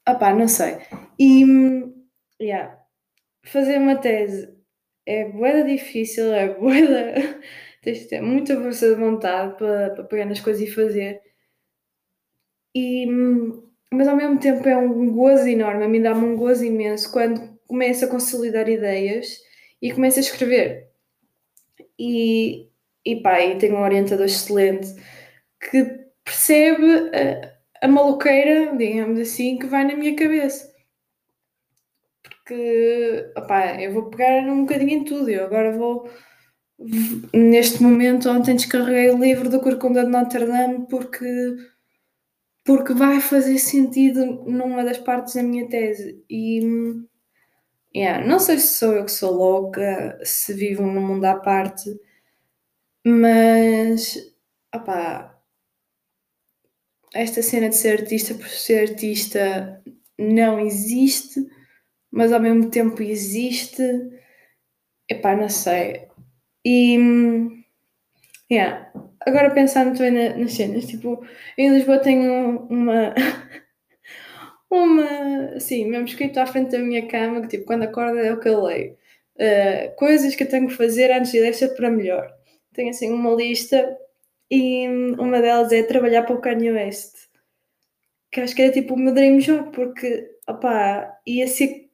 ah 0.05 0.15
pá, 0.15 0.33
não 0.33 0.47
sei. 0.47 0.77
E, 1.19 1.45
yeah, 2.41 2.77
fazer 3.43 3.77
uma 3.79 3.95
tese 3.97 4.53
é 5.05 5.25
boeda 5.29 5.63
difícil, 5.65 6.33
é 6.33 6.53
boeda... 6.55 7.41
Tens 7.83 7.99
de 7.99 8.07
ter 8.07 8.21
muita 8.21 8.55
força 8.61 8.87
de 8.87 8.95
vontade 8.95 9.57
para, 9.57 9.89
para 9.91 10.05
pegar 10.05 10.25
nas 10.25 10.39
coisas 10.39 10.61
e 10.61 10.71
fazer. 10.71 11.21
E, 12.73 13.05
mas 13.93 14.07
ao 14.07 14.15
mesmo 14.15 14.39
tempo 14.39 14.67
é 14.67 14.77
um 14.77 15.11
gozo 15.11 15.47
enorme, 15.47 15.83
a 15.85 15.87
mim 15.87 16.01
dá-me 16.01 16.25
um 16.25 16.35
gozo 16.35 16.65
imenso 16.65 17.11
quando 17.11 17.53
começo 17.67 18.05
a 18.05 18.07
consolidar 18.07 18.69
ideias 18.69 19.39
e 19.81 19.91
começo 19.91 20.19
a 20.19 20.21
escrever. 20.21 20.89
E, 21.97 22.69
e 23.05 23.21
pá, 23.21 23.41
e 23.41 23.57
tenho 23.57 23.75
um 23.75 23.81
orientador 23.81 24.25
excelente 24.25 24.93
que 25.59 26.03
percebe 26.23 27.11
a, 27.81 27.85
a 27.85 27.87
maluqueira, 27.87 28.75
digamos 28.75 29.19
assim, 29.19 29.57
que 29.57 29.67
vai 29.67 29.85
na 29.85 29.95
minha 29.95 30.15
cabeça. 30.15 30.71
Porque, 32.23 33.31
opá, 33.37 33.81
eu 33.81 33.93
vou 33.93 34.09
pegar 34.09 34.43
um 34.43 34.61
bocadinho 34.61 34.91
em 34.91 35.03
tudo. 35.03 35.29
Eu 35.29 35.45
agora 35.45 35.71
vou, 35.71 36.09
neste 37.33 37.81
momento, 37.81 38.29
ontem 38.29 38.55
descarreguei 38.55 39.09
o 39.11 39.17
livro 39.17 39.49
do 39.49 39.61
Corcunda 39.61 40.03
de 40.03 40.11
Notre 40.11 40.45
Dame 40.45 40.85
porque 40.89 41.25
porque 42.65 42.93
vai 42.93 43.19
fazer 43.21 43.57
sentido 43.59 44.25
numa 44.45 44.83
das 44.83 44.97
partes 44.97 45.35
da 45.35 45.43
minha 45.43 45.67
tese. 45.67 46.23
E 46.29 46.61
yeah, 47.95 48.25
não 48.25 48.39
sei 48.39 48.57
se 48.59 48.77
sou 48.79 48.93
eu 48.93 49.05
que 49.05 49.11
sou 49.11 49.31
louca, 49.31 50.19
se 50.23 50.53
vivo 50.53 50.83
num 50.83 51.05
mundo 51.05 51.25
à 51.25 51.35
parte, 51.39 51.89
mas 53.05 54.17
opá, 54.73 55.39
esta 57.13 57.41
cena 57.41 57.69
de 57.69 57.75
ser 57.75 58.01
artista 58.01 58.33
por 58.33 58.47
ser 58.47 58.89
artista 58.89 59.81
não 60.17 60.59
existe, 60.59 61.45
mas 62.11 62.31
ao 62.31 62.39
mesmo 62.39 62.69
tempo 62.69 63.01
existe. 63.03 63.83
Epá, 65.09 65.35
não 65.35 65.49
sei. 65.49 66.07
E 66.65 66.97
yeah, 68.51 68.91
agora 69.25 69.51
pensando 69.51 69.97
também 69.97 70.11
na, 70.11 70.37
nas 70.37 70.53
cenas, 70.53 70.85
tipo, 70.85 71.25
em 71.57 71.69
Lisboa 71.69 71.99
tenho 71.99 72.67
uma. 72.69 73.13
uma. 74.69 75.55
assim, 75.55 75.85
mesmo 75.85 76.05
escrito 76.05 76.39
à 76.39 76.45
frente 76.45 76.71
da 76.71 76.79
minha 76.79 77.07
cama, 77.07 77.41
que 77.41 77.47
tipo, 77.49 77.65
quando 77.65 77.83
acorda 77.83 78.19
é 78.19 78.33
o 78.33 78.39
que 78.39 78.49
eu 78.49 78.63
leio. 78.63 78.97
Uh, 79.35 79.95
coisas 79.95 80.35
que 80.35 80.43
eu 80.43 80.49
tenho 80.49 80.67
que 80.67 80.75
fazer 80.75 81.11
antes 81.11 81.31
de 81.31 81.41
deixar 81.41 81.69
para 81.69 81.89
melhor. 81.89 82.31
Tenho 82.73 82.89
assim 82.89 83.11
uma 83.11 83.31
lista 83.31 83.97
e 84.49 84.87
uma 85.17 85.41
delas 85.41 85.71
é 85.71 85.83
trabalhar 85.83 86.23
para 86.23 86.35
o 86.35 86.41
Kanye 86.41 86.71
West. 86.71 87.15
Que 88.31 88.41
acho 88.41 88.55
que 88.55 88.61
era 88.61 88.71
tipo 88.71 88.95
o 88.95 88.97
meu 88.97 89.13
dream 89.13 89.37
job, 89.39 89.71
porque, 89.71 90.29
opá, 90.47 91.17
ia 91.25 91.47
ser. 91.47 91.89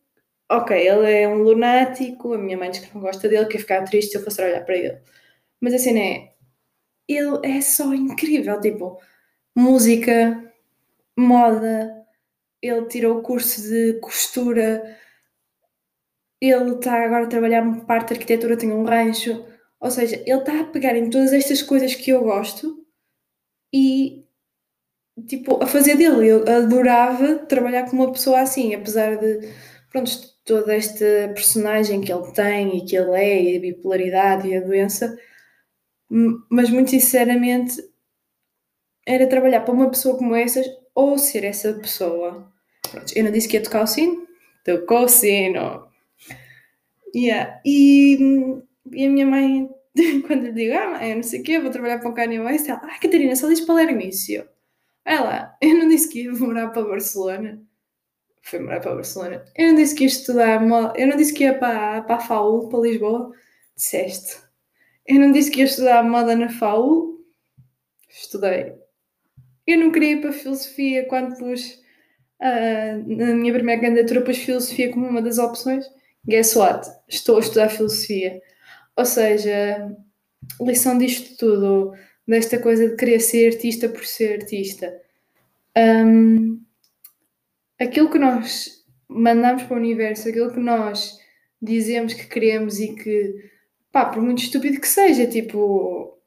Ok, 0.52 0.76
ele 0.76 1.12
é 1.12 1.28
um 1.28 1.44
lunático, 1.44 2.34
a 2.34 2.38
minha 2.38 2.58
mãe 2.58 2.72
diz 2.72 2.80
que 2.80 2.96
não 2.96 3.02
gosta 3.02 3.30
dele, 3.30 3.46
quer 3.46 3.60
ficar 3.60 3.84
triste 3.84 4.12
se 4.12 4.18
eu 4.18 4.24
fosse 4.24 4.38
trabalhar 4.38 4.62
para 4.66 4.76
ele. 4.76 4.98
Mas 5.62 5.74
assim, 5.76 5.98
é 6.00 6.34
ele 7.10 7.40
é 7.44 7.62
só 7.62 7.94
incrível, 7.94 8.60
tipo, 8.62 9.00
música, 9.56 10.54
moda, 11.18 12.06
ele 12.62 12.86
tirou 12.88 13.20
o 13.20 13.22
curso 13.24 13.62
de 13.62 14.00
costura, 14.00 14.98
ele 16.42 16.76
está 16.76 17.04
agora 17.04 17.26
a 17.26 17.30
trabalhar 17.30 17.86
parte 17.86 18.10
de 18.10 18.14
arquitetura, 18.16 18.58
tem 18.58 18.72
um 18.72 18.84
rancho, 18.84 19.46
ou 19.80 19.92
seja, 19.92 20.18
ele 20.26 20.40
está 20.40 20.62
a 20.62 20.66
pegar 20.66 20.96
em 20.96 21.10
todas 21.10 21.34
estas 21.34 21.62
coisas 21.62 21.96
que 21.96 22.12
eu 22.12 22.24
gosto 22.24 22.86
e 23.74 24.26
tipo, 25.28 25.62
a 25.64 25.68
fazer 25.68 25.96
dele. 25.98 26.28
Eu 26.28 26.44
adorava 26.48 27.36
trabalhar 27.40 27.90
com 27.90 27.96
uma 27.96 28.12
pessoa 28.12 28.42
assim, 28.42 28.74
apesar 28.76 29.18
de 29.18 29.50
pronto, 29.90 30.12
toda 30.46 30.76
esta 30.76 31.06
personagem 31.34 32.02
que 32.02 32.12
ele 32.12 32.32
tem 32.32 32.78
e 32.78 32.86
que 32.86 32.96
ele 32.96 33.12
é, 33.16 33.44
e 33.44 33.58
a 33.58 33.60
bipolaridade 33.60 34.48
e 34.48 34.58
a 34.58 34.62
doença, 34.62 35.18
mas 36.10 36.70
muito 36.70 36.90
sinceramente 36.90 37.76
era 39.06 39.28
trabalhar 39.28 39.62
para 39.62 39.74
uma 39.74 39.90
pessoa 39.90 40.18
como 40.18 40.36
essas 40.36 40.66
ou 40.96 41.18
ser 41.18 41.44
essa 41.44 41.74
pessoa. 41.74 42.52
Pronto, 42.92 43.14
eu 43.16 43.24
não 43.24 43.32
disse 43.32 43.48
que 43.48 43.58
ia 43.58 43.64
tocar 43.64 43.84
o 43.84 43.88
sino, 43.88 44.28
tocou 44.66 45.04
o 45.04 45.10
sino. 45.10 45.88
Yeah. 47.16 47.60
E, 47.66 48.18
e 48.92 49.06
a 49.06 49.10
minha 49.10 49.26
mãe, 49.26 49.70
quando 50.28 50.46
lhe 50.46 50.52
digo, 50.52 50.74
ah, 50.74 51.08
eu 51.08 51.16
não 51.16 51.24
sei 51.24 51.42
o 51.42 51.44
quê, 51.44 51.60
vou 51.60 51.72
trabalhar 51.72 52.00
para 52.00 52.10
o 52.10 52.14
Kanye 52.14 52.40
West, 52.40 52.68
ela, 52.68 52.82
ah, 52.84 53.00
Catarina, 53.00 53.36
só 53.36 53.48
diz 53.48 53.62
Palermício. 53.62 54.48
Ela, 55.06 55.56
eu 55.62 55.76
não 55.76 55.88
disse 55.88 56.10
que 56.10 56.24
ia 56.24 56.32
morar 56.34 56.70
para 56.70 56.84
Barcelona. 56.84 57.62
Foi 58.42 58.60
morar 58.60 58.80
para 58.80 58.96
Barcelona. 58.96 59.44
Eu 59.56 59.70
não 59.70 59.76
disse 59.76 59.96
que 59.96 60.04
ia 60.04 60.08
estudar, 60.08 60.62
eu 60.96 61.08
não 61.08 61.18
disse 61.18 61.34
que 61.34 61.44
ia 61.44 61.58
para, 61.58 62.02
para 62.04 62.16
a 62.16 62.20
FAU, 62.20 62.70
para 62.70 62.80
Lisboa. 62.80 63.32
Disseste. 63.76 64.49
Eu 65.06 65.20
não 65.20 65.32
disse 65.32 65.52
que 65.52 65.60
ia 65.60 65.66
estudar 65.66 66.04
moda 66.04 66.36
na 66.36 66.50
FAU. 66.50 67.20
Estudei. 68.10 68.74
Eu 69.66 69.80
não 69.80 69.92
queria 69.92 70.14
ir 70.14 70.22
para 70.22 70.32
filosofia 70.32 71.06
quando 71.08 71.38
pus 71.38 71.82
uh, 72.42 73.16
na 73.16 73.34
minha 73.34 73.54
primeira 73.54 73.82
candidatura 73.82 74.22
pus 74.22 74.38
filosofia 74.38 74.92
como 74.92 75.08
uma 75.08 75.22
das 75.22 75.38
opções. 75.38 75.86
Guess 76.28 76.56
what? 76.56 76.88
Estou 77.08 77.38
a 77.38 77.40
estudar 77.40 77.70
filosofia. 77.70 78.42
Ou 78.96 79.06
seja, 79.06 79.96
lição 80.62 80.98
disto 80.98 81.38
tudo, 81.38 81.94
desta 82.28 82.60
coisa 82.60 82.90
de 82.90 82.96
querer 82.96 83.20
ser 83.20 83.54
artista 83.54 83.90
por 83.90 84.06
ser 84.06 84.42
artista. 84.42 84.94
Um, 85.78 86.62
aquilo 87.80 88.10
que 88.10 88.20
nós 88.20 88.84
mandamos 89.08 89.64
para 89.64 89.76
o 89.76 89.80
universo, 89.80 90.30
aquilo 90.30 90.52
que 90.54 90.60
nós 90.60 91.18
dizemos 91.62 92.14
que 92.14 92.28
queremos 92.28 92.80
e 92.80 92.94
que 92.96 93.36
pá, 93.92 94.06
por 94.06 94.22
muito 94.22 94.44
estúpido 94.44 94.80
que 94.80 94.88
seja, 94.88 95.28
tipo, 95.28 96.18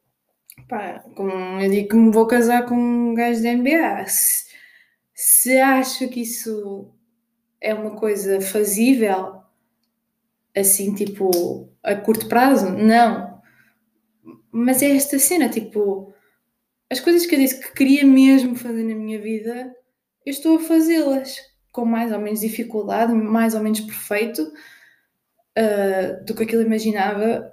pá, 0.69 1.01
como 1.17 1.33
eu 1.61 1.71
digo 1.71 1.89
que 1.91 1.97
me 1.97 2.13
vou 2.13 2.27
casar 2.27 2.67
com 2.67 2.75
um 2.75 3.15
gajo 3.15 3.43
da 3.43 3.53
NBA, 3.55 4.07
se, 4.09 4.47
se 5.15 5.59
acho 5.59 6.09
que 6.09 6.23
isso 6.23 6.91
é 7.61 7.75
uma 7.75 7.97
coisa 7.97 8.41
fazível, 8.41 9.43
assim, 10.57 10.95
tipo, 10.95 11.69
a 11.83 11.95
curto 11.97 12.29
prazo, 12.29 12.71
não. 12.71 13.41
Mas 14.51 14.83
é 14.83 14.95
esta 14.95 15.19
cena, 15.19 15.49
tipo, 15.49 16.13
as 16.91 17.01
coisas 17.01 17.27
que 17.27 17.35
eu 17.35 17.39
disse 17.41 17.61
que 17.61 17.73
queria 17.75 18.07
mesmo 18.07 18.55
fazer 18.57 18.85
na 18.85 18.95
minha 18.95 19.21
vida, 19.21 19.75
eu 20.27 20.31
estou 20.31 20.57
a 20.57 20.61
fazê-las. 20.61 21.39
com 21.73 21.85
mais 21.87 22.13
ou 22.13 22.21
menos 22.21 22.41
dificuldade, 22.41 23.15
mais 23.15 23.55
ou 23.55 23.63
menos 23.63 23.81
perfeito 23.81 24.53
uh, 25.59 26.25
do 26.25 26.35
que 26.35 26.45
aquilo 26.45 26.63
imaginava, 26.63 27.53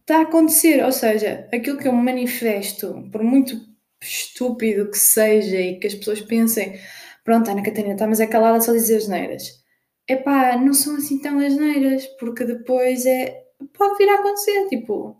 está 0.00 0.18
a 0.18 0.22
acontecer. 0.22 0.84
Ou 0.84 0.92
seja, 0.92 1.48
aquilo 1.52 1.78
que 1.78 1.88
eu 1.88 1.92
manifesto, 1.92 3.08
por 3.12 3.22
muito 3.22 3.60
estúpido 4.02 4.90
que 4.90 4.98
seja 4.98 5.60
e 5.60 5.78
que 5.78 5.86
as 5.86 5.94
pessoas 5.94 6.20
pensem, 6.20 6.78
pronto, 7.24 7.50
Ana 7.50 7.62
Catarina 7.62 7.94
está, 7.94 8.06
mas 8.06 8.20
é 8.20 8.26
calada 8.26 8.60
só 8.60 8.72
dizer 8.72 8.96
as 8.96 9.08
neiras. 9.08 9.60
Epá, 10.08 10.56
não 10.56 10.74
são 10.74 10.96
assim 10.96 11.20
tão 11.20 11.38
asneiras, 11.38 12.06
porque 12.18 12.44
depois 12.44 13.06
é. 13.06 13.44
pode 13.72 13.98
vir 13.98 14.08
a 14.08 14.16
acontecer, 14.16 14.68
tipo. 14.68 15.16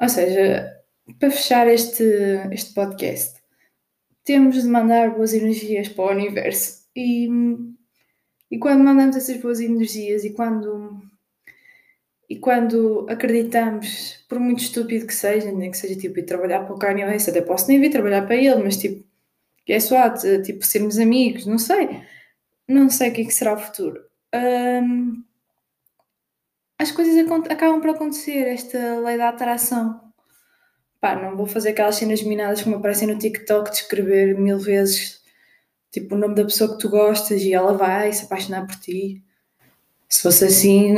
Ou 0.00 0.08
seja, 0.08 0.76
para 1.18 1.30
fechar 1.30 1.68
este, 1.68 2.04
este 2.52 2.74
podcast, 2.74 3.40
temos 4.24 4.62
de 4.62 4.68
mandar 4.68 5.14
boas 5.14 5.32
energias 5.32 5.88
para 5.88 6.04
o 6.06 6.10
universo. 6.10 6.84
E, 6.96 7.28
e 8.50 8.58
quando 8.58 8.84
mandamos 8.84 9.16
essas 9.16 9.36
boas 9.38 9.60
energias 9.60 10.24
e 10.24 10.30
quando, 10.30 11.02
e 12.28 12.36
quando 12.36 13.06
acreditamos, 13.08 14.24
por 14.28 14.38
muito 14.38 14.62
estúpido 14.62 15.06
que 15.06 15.14
seja, 15.14 15.50
nem 15.52 15.70
que 15.70 15.78
seja 15.78 15.98
tipo 15.98 16.18
ir 16.18 16.24
trabalhar 16.24 16.64
para 16.64 16.74
o 16.74 16.78
Kanye 16.78 17.04
West, 17.04 17.28
até 17.28 17.40
posso 17.40 17.68
nem 17.68 17.80
vir 17.80 17.90
trabalhar 17.90 18.22
para 18.22 18.36
ele, 18.36 18.62
mas 18.62 18.76
tipo, 18.76 19.04
guess 19.66 19.90
what? 19.90 20.42
Tipo, 20.42 20.64
sermos 20.64 20.98
amigos, 20.98 21.46
não 21.46 21.58
sei. 21.58 22.02
Não 22.68 22.90
sei 22.90 23.10
o 23.10 23.12
que, 23.14 23.22
é 23.22 23.24
que 23.24 23.34
será 23.34 23.54
o 23.54 23.58
futuro. 23.58 24.04
Um, 24.34 25.22
as 26.78 26.90
coisas 26.92 27.16
acabam 27.48 27.80
por 27.80 27.90
acontecer, 27.90 28.46
esta 28.48 29.00
lei 29.00 29.16
da 29.16 29.28
atração 29.30 30.06
pá, 31.06 31.14
não 31.14 31.36
vou 31.36 31.46
fazer 31.46 31.70
aquelas 31.70 31.96
cenas 31.96 32.22
minadas 32.22 32.62
que 32.62 32.68
me 32.68 32.74
aparecem 32.74 33.06
no 33.06 33.18
TikTok 33.18 33.70
de 33.70 33.76
escrever 33.76 34.36
mil 34.36 34.58
vezes 34.58 35.15
tipo 35.90 36.14
o 36.14 36.18
nome 36.18 36.34
da 36.34 36.44
pessoa 36.44 36.72
que 36.72 36.78
tu 36.78 36.88
gostas 36.88 37.42
e 37.42 37.52
ela 37.52 37.72
vai 37.72 38.12
se 38.12 38.24
apaixonar 38.24 38.66
por 38.66 38.76
ti. 38.76 39.22
Se 40.08 40.22
fosse 40.22 40.44
assim, 40.44 40.94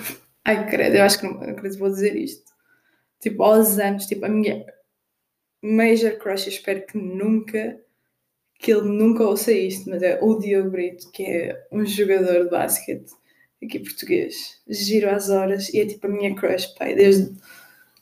ai 0.44 0.68
credo, 0.68 0.96
eu 0.96 1.04
acho 1.04 1.18
que 1.18 1.26
não 1.26 1.40
acredito 1.40 1.78
vou 1.78 1.90
dizer 1.90 2.16
isto. 2.16 2.44
Tipo, 3.20 3.42
aos 3.42 3.78
anos, 3.78 4.06
tipo, 4.06 4.24
a 4.26 4.28
minha 4.28 4.64
major 5.62 6.16
crush, 6.18 6.46
eu 6.46 6.52
espero 6.52 6.86
que 6.86 6.98
nunca, 6.98 7.80
que 8.58 8.72
ele 8.72 8.88
nunca 8.88 9.24
ouça 9.24 9.52
isto, 9.52 9.90
mas 9.90 10.02
é 10.02 10.18
o 10.22 10.38
Diogo 10.38 10.70
Brito, 10.70 11.10
que 11.12 11.24
é 11.24 11.66
um 11.72 11.84
jogador 11.84 12.44
de 12.44 12.50
basquete 12.50 13.10
aqui 13.62 13.80
português, 13.80 14.60
giro 14.68 15.10
às 15.10 15.30
horas, 15.30 15.72
e 15.72 15.80
é 15.80 15.86
tipo 15.86 16.06
a 16.06 16.10
minha 16.10 16.34
crush, 16.34 16.66
pai, 16.78 16.94
desde 16.94 17.34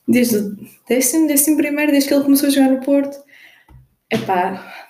desde 0.07 0.37
o 0.37 0.55
décimo, 0.87 1.27
décimo 1.27 1.57
primeiro, 1.57 1.91
desde 1.91 2.09
que 2.09 2.13
ele 2.13 2.23
começou 2.23 2.47
a 2.47 2.51
jogar 2.51 2.69
no 2.69 2.81
Porto. 2.81 3.17
Epá, 4.11 4.87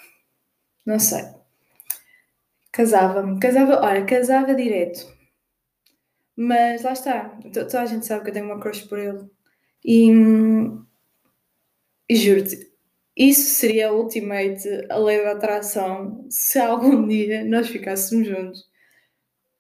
não 0.86 1.00
sei. 1.00 1.24
Casava-me, 2.76 3.40
casava, 3.40 3.80
olha, 3.82 4.06
casava 4.06 4.54
direto. 4.54 5.08
Mas 6.36 6.84
lá 6.84 6.92
está, 6.92 7.30
toda 7.54 7.82
a 7.82 7.86
gente 7.86 8.06
sabe 8.06 8.26
que 8.26 8.30
eu 8.32 8.34
tenho 8.34 8.48
uma 8.48 8.60
crush 8.60 8.82
por 8.82 9.00
ele. 9.00 9.30
E, 9.86 10.12
e 12.10 12.16
juro-te, 12.18 12.70
isso 13.16 13.56
seria 13.56 13.88
a 13.88 13.94
ultimate, 13.94 14.68
a 14.90 14.98
lei 14.98 15.24
da 15.24 15.32
atração, 15.32 16.28
se 16.30 16.60
algum 16.60 17.08
dia 17.08 17.46
nós 17.46 17.70
ficássemos 17.70 18.28
juntos. 18.28 18.66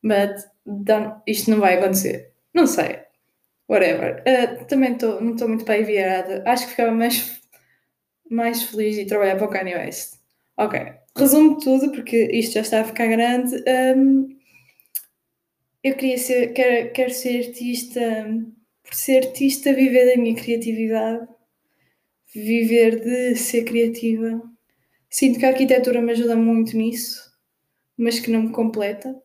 Mas 0.04 0.45
isto 1.25 1.51
não 1.51 1.62
vai 1.62 1.78
acontecer. 1.78 2.34
Não 2.54 2.67
sei, 2.67 2.99
whatever. 3.69 4.23
Uh, 4.28 4.65
também 4.67 4.97
tô, 4.97 5.21
não 5.21 5.36
estou 5.36 5.47
muito 5.47 5.69
aí 5.71 5.84
virada. 5.84 6.43
Acho 6.45 6.65
que 6.65 6.71
ficava 6.71 6.91
mais, 6.91 7.41
mais 8.30 8.63
feliz 8.63 8.97
de 8.97 9.06
trabalhar 9.06 9.38
para 9.38 9.45
o 9.47 9.49
Kanye 9.49 9.75
West. 9.75 10.15
Ok, 10.58 11.05
resumo 11.17 11.58
tudo 11.60 11.91
porque 11.91 12.30
isto 12.32 12.54
já 12.54 12.62
está 12.62 12.82
a 12.82 12.86
ficar 12.86 13.08
grande. 13.08 13.56
Um, 13.97 14.36
eu 15.84 15.95
queria 15.95 16.17
ser, 16.17 16.54
quero, 16.54 16.91
quero 16.93 17.13
ser 17.13 17.47
artista, 17.47 18.01
por 18.84 18.93
ser 18.93 19.25
artista, 19.25 19.73
viver 19.73 20.15
da 20.15 20.21
minha 20.21 20.36
criatividade, 20.36 21.28
viver 22.34 22.99
de 23.01 23.36
ser 23.36 23.63
criativa. 23.63 24.41
Sinto 25.10 25.39
que 25.39 25.45
a 25.45 25.49
arquitetura 25.49 26.01
me 26.01 26.12
ajuda 26.12 26.36
muito 26.36 26.75
nisso, 26.75 27.32
mas 27.97 28.19
que 28.19 28.32
não 28.32 28.43
me 28.43 28.51
completa. 28.51 29.15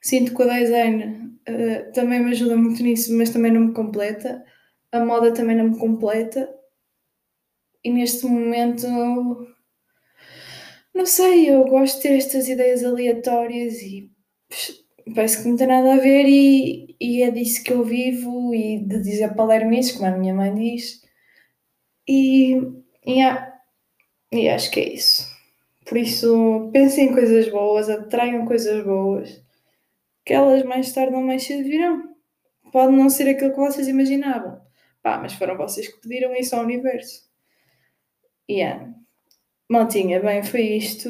Sinto 0.00 0.34
que 0.34 0.42
o 0.42 0.48
design 0.48 1.36
uh, 1.48 1.92
também 1.92 2.20
me 2.20 2.30
ajuda 2.30 2.56
muito 2.56 2.82
nisso, 2.82 3.16
mas 3.16 3.30
também 3.30 3.52
não 3.52 3.66
me 3.66 3.74
completa. 3.74 4.44
A 4.90 5.04
moda 5.04 5.32
também 5.34 5.56
não 5.56 5.70
me 5.70 5.78
completa. 5.78 6.48
E 7.84 7.90
neste 7.90 8.24
momento, 8.26 8.86
não 10.94 11.06
sei, 11.06 11.50
eu 11.50 11.64
gosto 11.64 11.96
de 11.96 12.02
ter 12.02 12.16
estas 12.16 12.48
ideias 12.48 12.84
aleatórias 12.84 13.74
e 13.82 14.10
parece 15.14 15.42
que 15.42 15.48
não 15.48 15.56
tem 15.56 15.66
nada 15.66 15.94
a 15.94 15.98
ver 15.98 16.26
e, 16.26 16.96
e 17.00 17.22
é 17.22 17.30
disso 17.30 17.62
que 17.64 17.72
eu 17.72 17.84
vivo 17.84 18.54
e 18.54 18.78
de 18.78 19.02
dizer 19.02 19.34
palermices, 19.34 19.92
como 19.92 20.06
a 20.06 20.16
minha 20.18 20.34
mãe 20.34 20.54
diz. 20.54 21.02
E, 22.08 22.56
e, 23.06 23.20
e 24.32 24.48
acho 24.48 24.70
que 24.70 24.80
é 24.80 24.94
isso. 24.94 25.26
Por 25.86 25.98
isso, 25.98 26.70
pensem 26.72 27.08
em 27.08 27.12
coisas 27.12 27.48
boas, 27.48 27.88
atraiam 27.88 28.46
coisas 28.46 28.84
boas 28.84 29.42
que 30.24 30.32
elas 30.32 30.62
mais 30.64 30.92
tarde 30.92 31.14
ou 31.14 31.22
mais 31.22 31.44
cedo 31.44 31.64
virão. 31.64 32.14
Pode 32.72 32.92
não 32.92 33.10
ser 33.10 33.28
aquilo 33.28 33.52
que 33.52 33.58
vocês 33.58 33.88
imaginavam. 33.88 34.60
Pá, 35.02 35.18
mas 35.18 35.34
foram 35.34 35.56
vocês 35.56 35.88
que 35.88 36.00
pediram 36.00 36.34
isso 36.34 36.54
ao 36.54 36.62
universo. 36.62 37.28
E 38.48 38.54
yeah. 38.54 38.92
Maltinha, 39.72 40.20
bem, 40.20 40.42
foi 40.42 40.76
isto. 40.76 41.08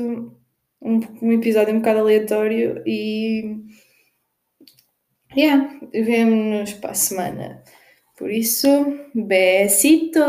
Um, 0.80 1.00
um 1.20 1.32
episódio 1.32 1.74
um 1.74 1.78
bocado 1.80 1.98
aleatório 1.98 2.80
e. 2.86 3.56
Yeah, 5.36 5.80
vemo-nos 5.92 6.72
para 6.74 6.92
a 6.92 6.94
semana. 6.94 7.64
Por 8.16 8.30
isso, 8.30 8.68
besitos! 9.12 10.22